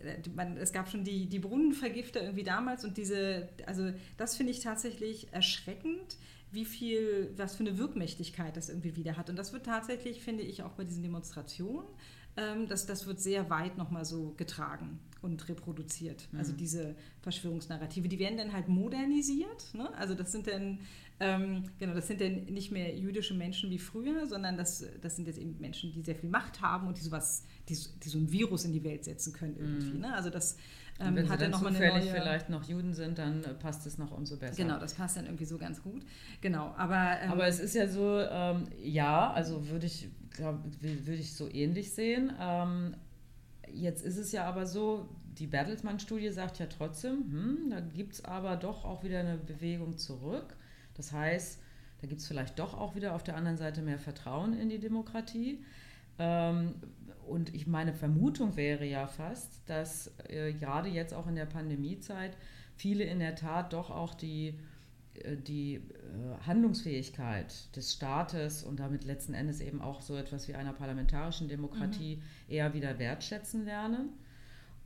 [0.00, 4.50] äh, man, es gab schon die, die Brunnenvergifter irgendwie damals und diese, also das finde
[4.50, 6.16] ich tatsächlich erschreckend,
[6.50, 9.28] wie viel, was für eine Wirkmächtigkeit das irgendwie wieder hat.
[9.30, 11.86] Und das wird tatsächlich, finde ich, auch bei diesen Demonstrationen,
[12.36, 16.28] ähm, das, das wird sehr weit nochmal so getragen und reproduziert.
[16.36, 19.74] Also diese Verschwörungsnarrative, die werden dann halt modernisiert.
[19.74, 19.92] Ne?
[19.96, 20.78] Also das sind dann,
[21.18, 25.26] ähm, genau, das sind dann nicht mehr jüdische Menschen wie früher, sondern das, das sind
[25.26, 28.30] jetzt eben Menschen, die sehr viel Macht haben und die sowas, die, die so ein
[28.30, 29.98] Virus in die Welt setzen können irgendwie.
[29.98, 30.14] Ne?
[30.14, 30.56] Also das
[30.98, 32.20] Und ähm, wenn sie hat dann dann nochmal eine zufällig neue...
[32.22, 34.62] vielleicht noch Juden sind, dann äh, passt es noch umso besser.
[34.62, 36.02] Genau, das passt dann irgendwie so ganz gut.
[36.40, 37.20] Genau, aber...
[37.22, 40.08] Ähm, Aber es ist ja so, ähm, ja, also würde ich,
[40.38, 42.32] würde ich so ähnlich sehen.
[42.38, 42.94] Ähm,
[43.76, 45.08] jetzt ist es ja aber so,
[45.38, 49.98] die Bertelsmann-Studie sagt ja trotzdem, hm, da gibt es aber doch auch wieder eine Bewegung
[49.98, 50.56] zurück.
[50.94, 51.60] Das heißt,
[52.00, 54.78] da gibt es vielleicht doch auch wieder auf der anderen Seite mehr Vertrauen in die
[54.78, 55.62] Demokratie.
[56.18, 56.74] Ähm,
[57.26, 62.36] und ich meine Vermutung wäre ja fast, dass äh, gerade jetzt auch in der Pandemiezeit
[62.76, 64.58] viele in der Tat doch auch die,
[65.36, 65.80] die äh,
[66.46, 72.22] Handlungsfähigkeit des Staates und damit letzten Endes eben auch so etwas wie einer parlamentarischen Demokratie
[72.48, 74.10] eher wieder wertschätzen lernen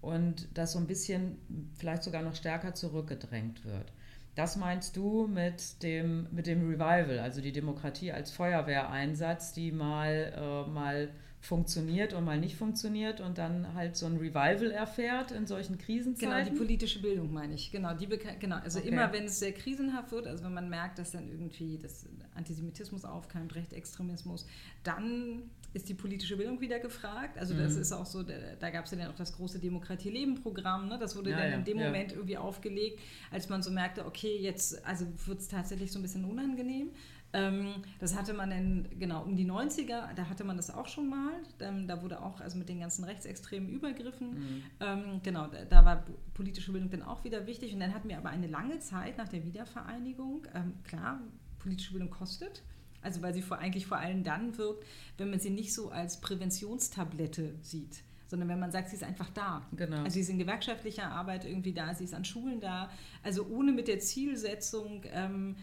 [0.00, 1.38] und das so ein bisschen
[1.76, 3.92] vielleicht sogar noch stärker zurückgedrängt wird.
[4.34, 10.32] Das meinst du mit dem, mit dem Revival, also die Demokratie als Feuerwehreinsatz, die mal,
[10.36, 11.10] äh, mal
[11.40, 15.84] funktioniert und mal nicht funktioniert und dann halt so ein Revival erfährt in solchen Genau,
[15.86, 16.52] Krisenzeiten?
[16.52, 17.72] die politische Bildung meine ich.
[17.72, 18.06] Genau, die
[18.38, 18.56] genau.
[18.56, 18.88] also Okay.
[18.88, 23.04] immer wenn es sehr krisenhaft wird, also wenn man merkt, dass dann irgendwie das Antisemitismus
[23.06, 24.46] aufkeimt, Rechtsextremismus,
[24.82, 27.38] dann ist die politische Bildung wieder gefragt.
[27.38, 27.82] Also das Mhm.
[27.82, 30.98] ist auch so, da, da gab es ja dann auch das große Demokratie-Leben-Programm, ne?
[30.98, 31.86] das wurde Ja, dann ja, in dem ja.
[31.86, 36.02] Moment irgendwie aufgelegt, als man so merkte, okay, jetzt also wird es tatsächlich so ein
[36.02, 36.90] bisschen unangenehm.
[37.32, 41.08] Ähm, das hatte man dann, genau, um die 90er, da hatte man das auch schon
[41.08, 41.32] mal.
[41.60, 44.62] Ähm, da wurde auch, also mit den ganzen rechtsextremen Übergriffen, Mhm.
[44.80, 47.72] ähm, genau, da, da war po- politische Bildung dann auch wieder wichtig.
[47.72, 51.20] Und dann hatten wir aber eine lange Zeit nach der Wiedervereinigung, ähm, klar,
[51.60, 52.62] politische Bildung kostet.
[53.02, 54.84] Also weil sie vor, eigentlich vor allem dann wirkt,
[55.16, 59.28] wenn man sie nicht so als Präventionstablette sieht sondern wenn man sagt, sie ist einfach
[59.30, 59.66] da.
[59.72, 59.96] Genau.
[60.04, 62.88] Also sie ist in gewerkschaftlicher Arbeit irgendwie da, sie ist an Schulen da.
[63.24, 65.56] Also ohne mit der Zielsetzung, ähm,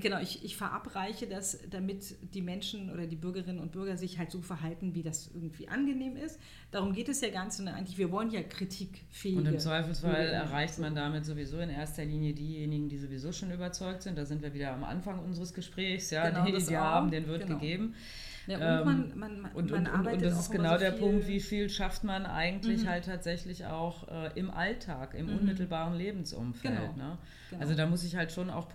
[0.00, 4.30] genau, ich, ich verabreiche das, damit die Menschen oder die Bürgerinnen und Bürger sich halt
[4.30, 6.38] so verhalten, wie das irgendwie angenehm ist.
[6.70, 9.40] Darum geht es ja ganz, sondern eigentlich, wir wollen ja kritikfähige.
[9.40, 14.02] Und im Zweifelsfall erreicht man damit sowieso in erster Linie diejenigen, die sowieso schon überzeugt
[14.02, 14.18] sind.
[14.18, 17.46] Da sind wir wieder am Anfang unseres Gesprächs, ja, genau, die, die haben, den wird
[17.46, 17.58] genau.
[17.58, 17.94] gegeben.
[18.46, 21.26] Ja, und man, man, man, und, und, und, und, das ist genau so der Punkt,
[21.26, 22.88] wie viel schafft man eigentlich mhm.
[22.88, 25.38] halt tatsächlich auch äh, im Alltag, im mhm.
[25.38, 26.76] unmittelbaren Lebensumfeld.
[26.76, 26.96] Genau.
[26.96, 27.18] Ne?
[27.50, 27.60] Genau.
[27.60, 28.68] Also da muss ich halt schon auch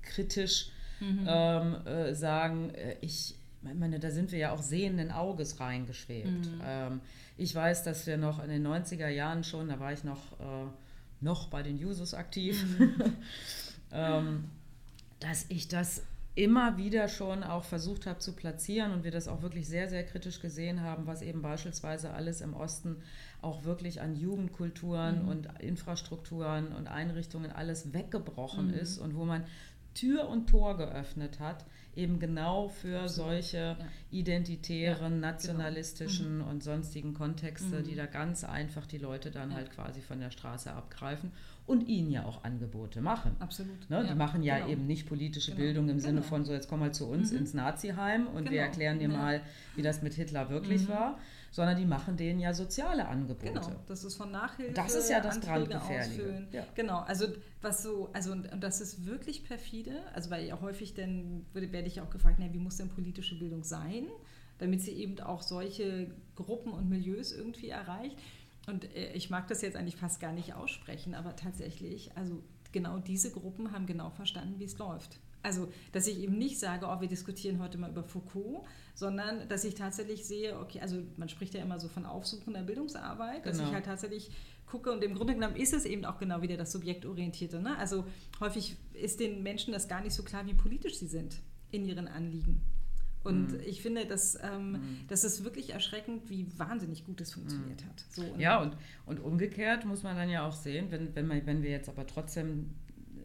[0.00, 0.70] politikkritisch
[1.00, 1.26] mhm.
[1.26, 6.28] ähm, äh, sagen, äh, ich meine, da sind wir ja auch sehenden Auges reingeschwebt.
[6.28, 6.60] Mhm.
[6.64, 7.00] Ähm,
[7.36, 10.66] ich weiß, dass wir noch in den 90er Jahren schon, da war ich noch, äh,
[11.20, 12.94] noch bei den Jusos aktiv, mhm.
[13.92, 14.44] ähm,
[15.20, 16.02] dass ich das
[16.36, 20.04] immer wieder schon auch versucht habe zu platzieren und wir das auch wirklich sehr, sehr
[20.04, 22.96] kritisch gesehen haben, was eben beispielsweise alles im Osten
[23.42, 25.28] auch wirklich an Jugendkulturen mhm.
[25.28, 28.74] und Infrastrukturen und Einrichtungen alles weggebrochen mhm.
[28.74, 29.44] ist und wo man
[29.94, 31.64] Tür und Tor geöffnet hat,
[31.96, 33.76] eben genau für solche ja.
[34.10, 35.26] identitären, ja, genau.
[35.26, 36.50] nationalistischen genau.
[36.50, 37.84] und sonstigen Kontexte, mhm.
[37.84, 39.56] die da ganz einfach die Leute dann ja.
[39.56, 41.32] halt quasi von der Straße abgreifen
[41.66, 43.36] und ihnen ja auch Angebote machen.
[43.38, 43.90] Absolut.
[43.90, 44.06] Ne?
[44.08, 44.70] Die machen ja genau.
[44.70, 45.62] eben nicht politische genau.
[45.62, 46.08] Bildung im genau.
[46.08, 47.38] Sinne von so, jetzt komm mal zu uns mhm.
[47.38, 48.62] ins Naziheim und wir genau.
[48.62, 49.40] erklären dir mal,
[49.76, 50.88] wie das mit Hitler wirklich mhm.
[50.88, 51.18] war,
[51.50, 53.52] sondern die machen denen ja soziale Angebote.
[53.52, 54.72] Genau, das ist von Nachhilfe.
[54.72, 56.46] Das ist ja das Brandgefährliche.
[56.52, 56.64] Ja.
[56.74, 57.26] Genau, also
[57.60, 62.00] was so, also und das ist wirklich perfide, also weil ja häufig dann werde ich
[62.00, 64.06] auch gefragt, na, wie muss denn politische Bildung sein,
[64.58, 68.16] damit sie eben auch solche Gruppen und Milieus irgendwie erreicht.
[68.66, 72.98] Und äh, ich mag das jetzt eigentlich fast gar nicht aussprechen, aber tatsächlich, also genau
[72.98, 75.18] diese Gruppen haben genau verstanden, wie es läuft.
[75.42, 79.64] Also, dass ich eben nicht sage, oh, wir diskutieren heute mal über Foucault, sondern dass
[79.64, 83.56] ich tatsächlich sehe, okay, also man spricht ja immer so von aufsuchender Bildungsarbeit, genau.
[83.56, 84.30] dass ich halt tatsächlich
[84.66, 87.60] gucke und im Grunde genommen ist es eben auch genau wieder das Subjektorientierte.
[87.60, 87.76] Ne?
[87.78, 88.04] Also
[88.38, 92.08] häufig ist den Menschen das gar nicht so klar, wie politisch sie sind in ihren
[92.08, 92.62] Anliegen.
[93.22, 93.60] Und mhm.
[93.66, 94.98] ich finde, dass, ähm, mhm.
[95.08, 97.88] das ist wirklich erschreckend, wie wahnsinnig gut es funktioniert mhm.
[97.88, 98.04] hat.
[98.10, 98.76] So, und ja, und,
[99.06, 102.06] und umgekehrt muss man dann ja auch sehen, wenn, wenn, man, wenn wir jetzt aber
[102.06, 102.70] trotzdem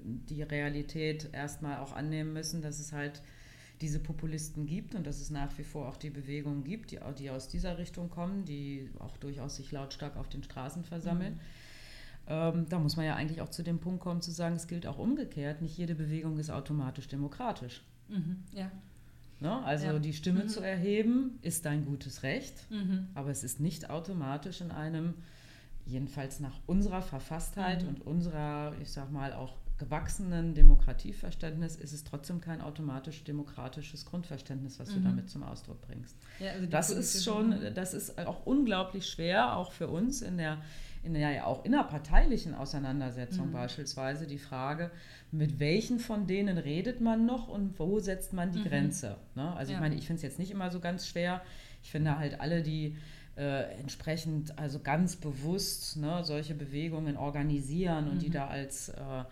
[0.05, 3.21] die Realität erstmal auch annehmen müssen, dass es halt
[3.81, 7.29] diese Populisten gibt und dass es nach wie vor auch die Bewegungen gibt, die, die
[7.29, 11.33] aus dieser Richtung kommen, die auch durchaus sich lautstark auf den Straßen versammeln.
[11.33, 11.39] Mhm.
[12.27, 14.87] Ähm, da muss man ja eigentlich auch zu dem Punkt kommen, zu sagen, es gilt
[14.87, 17.83] auch umgekehrt, nicht jede Bewegung ist automatisch demokratisch.
[18.07, 18.43] Mhm.
[18.53, 18.71] Ja.
[19.39, 19.63] Ne?
[19.63, 19.99] Also ja.
[19.99, 20.47] die Stimme mhm.
[20.47, 23.09] zu erheben ist dein gutes Recht, mhm.
[23.13, 25.13] aber es ist nicht automatisch in einem,
[25.85, 27.89] jedenfalls nach unserer Verfasstheit mhm.
[27.89, 34.79] und unserer, ich sag mal, auch gewachsenen Demokratieverständnis ist es trotzdem kein automatisch demokratisches Grundverständnis,
[34.79, 35.03] was du mhm.
[35.03, 36.15] damit zum Ausdruck bringst.
[36.39, 40.59] Ja, also das ist schon, das ist auch unglaublich schwer, auch für uns in der
[41.03, 43.53] in der ja auch innerparteilichen Auseinandersetzung mhm.
[43.53, 44.89] beispielsweise die Frage,
[45.31, 48.63] mit welchen von denen redet man noch und wo setzt man die mhm.
[48.63, 49.17] Grenze.
[49.35, 49.55] Ne?
[49.55, 49.77] Also ja.
[49.77, 51.43] ich meine, ich finde es jetzt nicht immer so ganz schwer.
[51.83, 52.97] Ich finde halt alle, die
[53.37, 58.33] äh, entsprechend, also ganz bewusst ne, solche Bewegungen organisieren und die mhm.
[58.33, 59.23] da als, äh,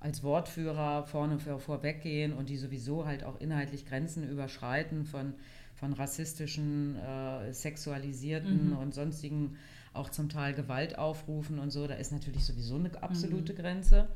[0.00, 5.34] als Wortführer vorne vor, vorweggehen und die sowieso halt auch inhaltlich Grenzen überschreiten von,
[5.74, 8.78] von rassistischen, äh, sexualisierten mhm.
[8.78, 9.56] und sonstigen
[9.92, 11.86] auch zum Teil Gewalt aufrufen und so.
[11.86, 13.56] Da ist natürlich sowieso eine absolute mhm.
[13.56, 14.08] Grenze.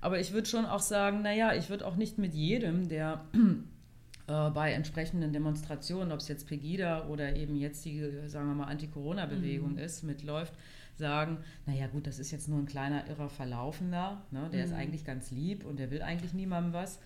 [0.00, 3.24] Aber ich würde schon auch sagen, naja, ich würde auch nicht mit jedem, der
[4.26, 8.66] äh, bei entsprechenden Demonstrationen, ob es jetzt Pegida oder eben jetzt die, sagen wir mal,
[8.66, 9.78] Anti-Corona-Bewegung mhm.
[9.78, 10.52] ist, mitläuft,
[10.96, 14.48] sagen, naja gut, das ist jetzt nur ein kleiner irrer Verlaufender, ne?
[14.52, 14.72] der mhm.
[14.72, 16.98] ist eigentlich ganz lieb und der will eigentlich niemandem was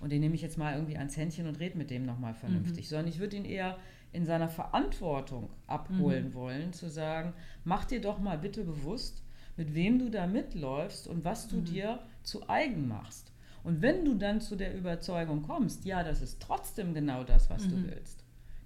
[0.00, 2.86] und den nehme ich jetzt mal irgendwie ans Händchen und rede mit dem nochmal vernünftig,
[2.86, 2.88] mhm.
[2.88, 3.78] sondern ich würde ihn eher
[4.12, 6.34] in seiner Verantwortung abholen mhm.
[6.34, 7.32] wollen, zu sagen,
[7.64, 9.22] mach dir doch mal bitte bewusst,
[9.56, 11.64] mit wem du da mitläufst und was du mhm.
[11.64, 13.32] dir zu eigen machst.
[13.64, 17.64] Und wenn du dann zu der Überzeugung kommst, ja, das ist trotzdem genau das, was
[17.66, 17.70] mhm.
[17.70, 18.21] du willst,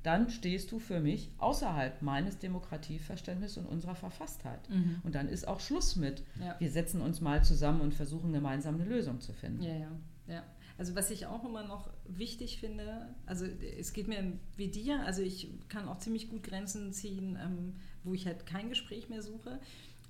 [0.07, 4.71] dann stehst du für mich außerhalb meines Demokratieverständnisses und unserer Verfasstheit.
[4.71, 5.01] Mhm.
[5.03, 6.55] Und dann ist auch Schluss mit, ja.
[6.61, 9.63] wir setzen uns mal zusammen und versuchen gemeinsam eine Lösung zu finden.
[9.63, 9.91] Ja, ja,
[10.29, 10.45] ja.
[10.79, 15.23] Also was ich auch immer noch wichtig finde, also es geht mir wie dir, also
[15.23, 19.59] ich kann auch ziemlich gut Grenzen ziehen, ähm, wo ich halt kein Gespräch mehr suche.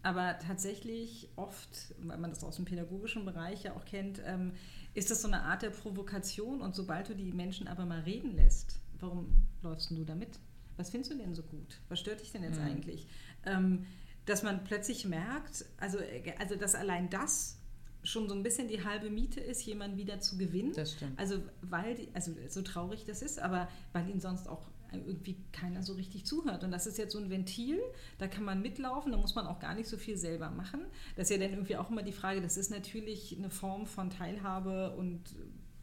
[0.02, 4.52] Aber tatsächlich oft, weil man das aus dem pädagogischen Bereich ja auch kennt, ähm,
[4.94, 6.60] ist das so eine Art der Provokation.
[6.60, 9.28] Und sobald du die Menschen aber mal reden lässt, warum
[9.62, 10.38] läufst du damit?
[10.76, 11.80] Was findest du denn so gut?
[11.88, 12.66] Was stört dich denn jetzt mhm.
[12.66, 13.06] eigentlich?
[13.44, 13.86] Ähm,
[14.26, 15.98] dass man plötzlich merkt, also,
[16.38, 17.58] also dass allein das
[18.02, 20.72] schon so ein bisschen die halbe Miete ist, jemanden wieder zu gewinnen.
[20.74, 21.18] Das stimmt.
[21.18, 25.82] Also weil, die, also so traurig das ist, aber weil ihn sonst auch irgendwie keiner
[25.82, 26.64] so richtig zuhört.
[26.64, 27.80] Und das ist jetzt so ein Ventil,
[28.18, 30.80] da kann man mitlaufen, da muss man auch gar nicht so viel selber machen.
[31.16, 34.10] Das ist ja dann irgendwie auch immer die Frage, das ist natürlich eine Form von
[34.10, 35.20] Teilhabe und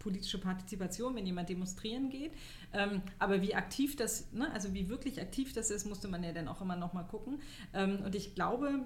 [0.04, 2.34] politische Partizipation, wenn jemand demonstrieren geht.
[2.74, 6.34] Ähm, aber wie aktiv das, ne, also wie wirklich aktiv das ist, musste man ja
[6.34, 7.42] dann auch immer noch mal gucken.
[7.74, 8.84] Ähm, und ich glaube,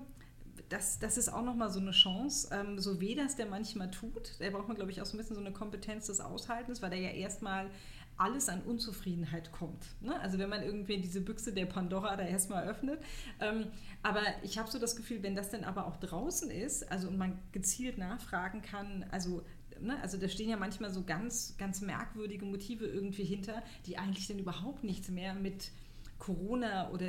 [0.69, 4.35] das, das ist auch nochmal so eine Chance, ähm, so weh das der manchmal tut.
[4.39, 6.89] Da braucht man, glaube ich, auch so ein bisschen so eine Kompetenz des Aushaltens, weil
[6.89, 7.69] der ja erstmal
[8.17, 9.85] alles an Unzufriedenheit kommt.
[10.01, 10.19] Ne?
[10.19, 12.99] Also wenn man irgendwie diese Büchse der Pandora da erstmal öffnet.
[13.39, 13.67] Ähm,
[14.01, 17.17] aber ich habe so das Gefühl, wenn das dann aber auch draußen ist, also und
[17.17, 19.43] man gezielt nachfragen kann, also
[19.81, 24.27] Ne, also da stehen ja manchmal so ganz, ganz merkwürdige Motive irgendwie hinter, die eigentlich
[24.27, 25.71] dann überhaupt nichts mehr mit
[26.17, 27.07] Corona oder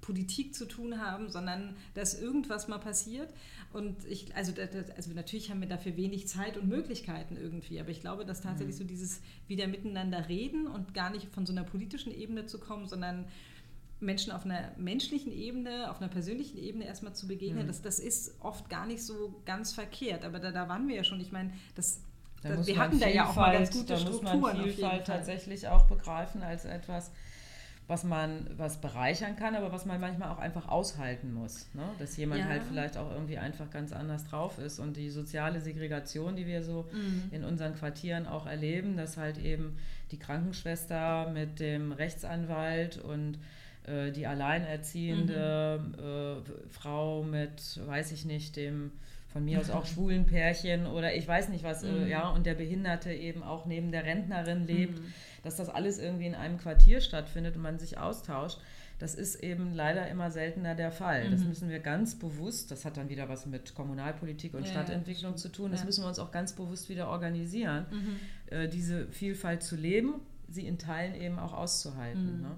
[0.00, 3.32] Politik zu tun haben, sondern dass irgendwas mal passiert.
[3.72, 7.90] Und ich, also, das, also natürlich haben wir dafür wenig Zeit und Möglichkeiten irgendwie, aber
[7.90, 8.82] ich glaube, dass tatsächlich mhm.
[8.82, 12.86] so dieses wieder miteinander reden und gar nicht von so einer politischen Ebene zu kommen,
[12.86, 13.26] sondern
[14.00, 17.68] Menschen auf einer menschlichen Ebene, auf einer persönlichen Ebene erstmal zu begegnen, mhm.
[17.68, 20.24] das, das ist oft gar nicht so ganz verkehrt.
[20.24, 21.20] Aber da, da waren wir ja schon.
[21.20, 22.00] Ich meine, das,
[22.42, 24.40] da wir hatten da ja auch mal ganz gute da Strukturen.
[24.40, 27.10] Muss man Vielfalt tatsächlich auch begreifen als etwas,
[27.88, 31.66] was man was bereichern kann, aber was man manchmal auch einfach aushalten muss.
[31.74, 31.82] Ne?
[31.98, 32.46] Dass jemand ja.
[32.48, 34.78] halt vielleicht auch irgendwie einfach ganz anders drauf ist.
[34.78, 37.24] Und die soziale Segregation, die wir so mhm.
[37.30, 39.76] in unseren Quartieren auch erleben, dass halt eben
[40.10, 43.38] die Krankenschwester mit dem Rechtsanwalt und
[43.84, 45.94] äh, die alleinerziehende mhm.
[45.98, 48.92] äh, Frau mit, weiß ich nicht, dem
[49.32, 52.08] von mir aus auch schwulen Pärchen oder ich weiß nicht was, äh, mhm.
[52.08, 54.98] ja, und der Behinderte eben auch neben der Rentnerin lebt.
[54.98, 55.12] Mhm
[55.42, 58.58] dass das alles irgendwie in einem Quartier stattfindet und man sich austauscht.
[58.98, 61.26] Das ist eben leider immer seltener der Fall.
[61.26, 61.30] Mhm.
[61.30, 65.36] Das müssen wir ganz bewusst, das hat dann wieder was mit Kommunalpolitik und ja, Stadtentwicklung
[65.36, 65.86] zu tun, das ja.
[65.86, 68.16] müssen wir uns auch ganz bewusst wieder organisieren, mhm.
[68.54, 70.14] äh, diese Vielfalt zu leben,
[70.48, 72.38] sie in Teilen eben auch auszuhalten.
[72.38, 72.42] Mhm.
[72.42, 72.50] Ne?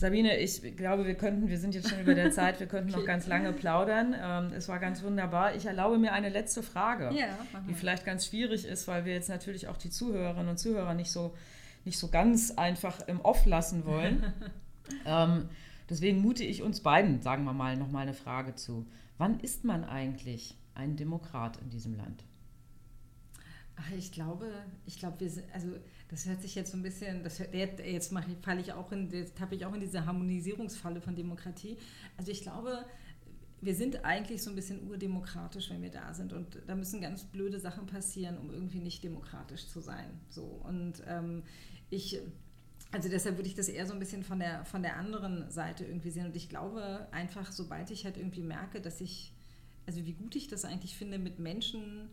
[0.00, 3.00] Sabine, ich glaube, wir könnten, wir sind jetzt schon über der Zeit, wir könnten okay.
[3.00, 4.16] noch ganz lange plaudern.
[4.18, 5.54] Ähm, es war ganz wunderbar.
[5.54, 7.26] Ich erlaube mir eine letzte Frage, ja,
[7.68, 11.10] die vielleicht ganz schwierig ist, weil wir jetzt natürlich auch die Zuhörerinnen und Zuhörer nicht
[11.10, 11.36] so
[11.84, 14.32] nicht so ganz einfach im Off lassen wollen.
[15.04, 15.50] ähm,
[15.90, 18.86] deswegen mute ich uns beiden, sagen wir mal, noch mal eine Frage zu.
[19.18, 22.24] Wann ist man eigentlich ein Demokrat in diesem Land?
[23.76, 24.46] Ach, ich glaube,
[24.86, 25.68] ich glaube, wir sind, also
[26.10, 29.36] das hört sich jetzt so ein bisschen, das jetzt mache falle ich auch in, jetzt
[29.36, 31.78] tappe ich auch in diese Harmonisierungsfalle von Demokratie.
[32.16, 32.84] Also ich glaube,
[33.60, 36.32] wir sind eigentlich so ein bisschen urdemokratisch, wenn wir da sind.
[36.32, 40.18] Und da müssen ganz blöde Sachen passieren, um irgendwie nicht demokratisch zu sein.
[40.30, 40.42] So.
[40.42, 41.44] Und ähm,
[41.90, 42.20] ich,
[42.90, 45.84] also deshalb würde ich das eher so ein bisschen von der, von der anderen Seite
[45.84, 46.26] irgendwie sehen.
[46.26, 49.32] Und ich glaube einfach, sobald ich halt irgendwie merke, dass ich,
[49.86, 52.08] also wie gut ich das eigentlich finde, mit Menschen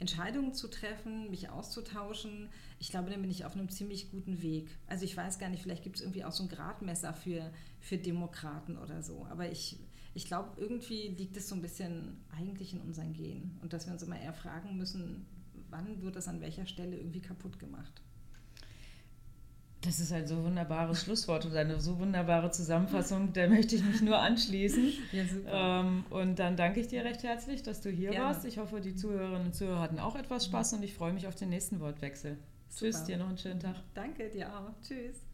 [0.00, 2.48] Entscheidungen zu treffen, mich auszutauschen,
[2.78, 4.68] ich glaube, dann bin ich auf einem ziemlich guten Weg.
[4.86, 7.98] Also ich weiß gar nicht, vielleicht gibt es irgendwie auch so ein Gradmesser für, für
[7.98, 9.26] Demokraten oder so.
[9.30, 9.78] Aber ich,
[10.14, 13.58] ich glaube, irgendwie liegt es so ein bisschen eigentlich in unseren Genen.
[13.62, 15.26] Und dass wir uns immer eher fragen müssen,
[15.68, 18.00] wann wird das an welcher Stelle irgendwie kaputt gemacht.
[19.82, 23.32] Das ist ein so wunderbares Schlusswort und eine so wunderbare Zusammenfassung.
[23.32, 24.92] Da möchte ich mich nur anschließen.
[25.12, 25.80] Ja, super.
[25.80, 28.26] Ähm, und dann danke ich dir recht herzlich, dass du hier Gerne.
[28.26, 28.44] warst.
[28.44, 31.34] Ich hoffe, die Zuhörerinnen und Zuhörer hatten auch etwas Spaß und ich freue mich auf
[31.34, 32.36] den nächsten Wortwechsel.
[32.68, 32.92] Super.
[32.92, 33.76] Tschüss, dir noch einen schönen Tag.
[33.94, 34.70] Danke, dir auch.
[34.82, 35.29] Tschüss.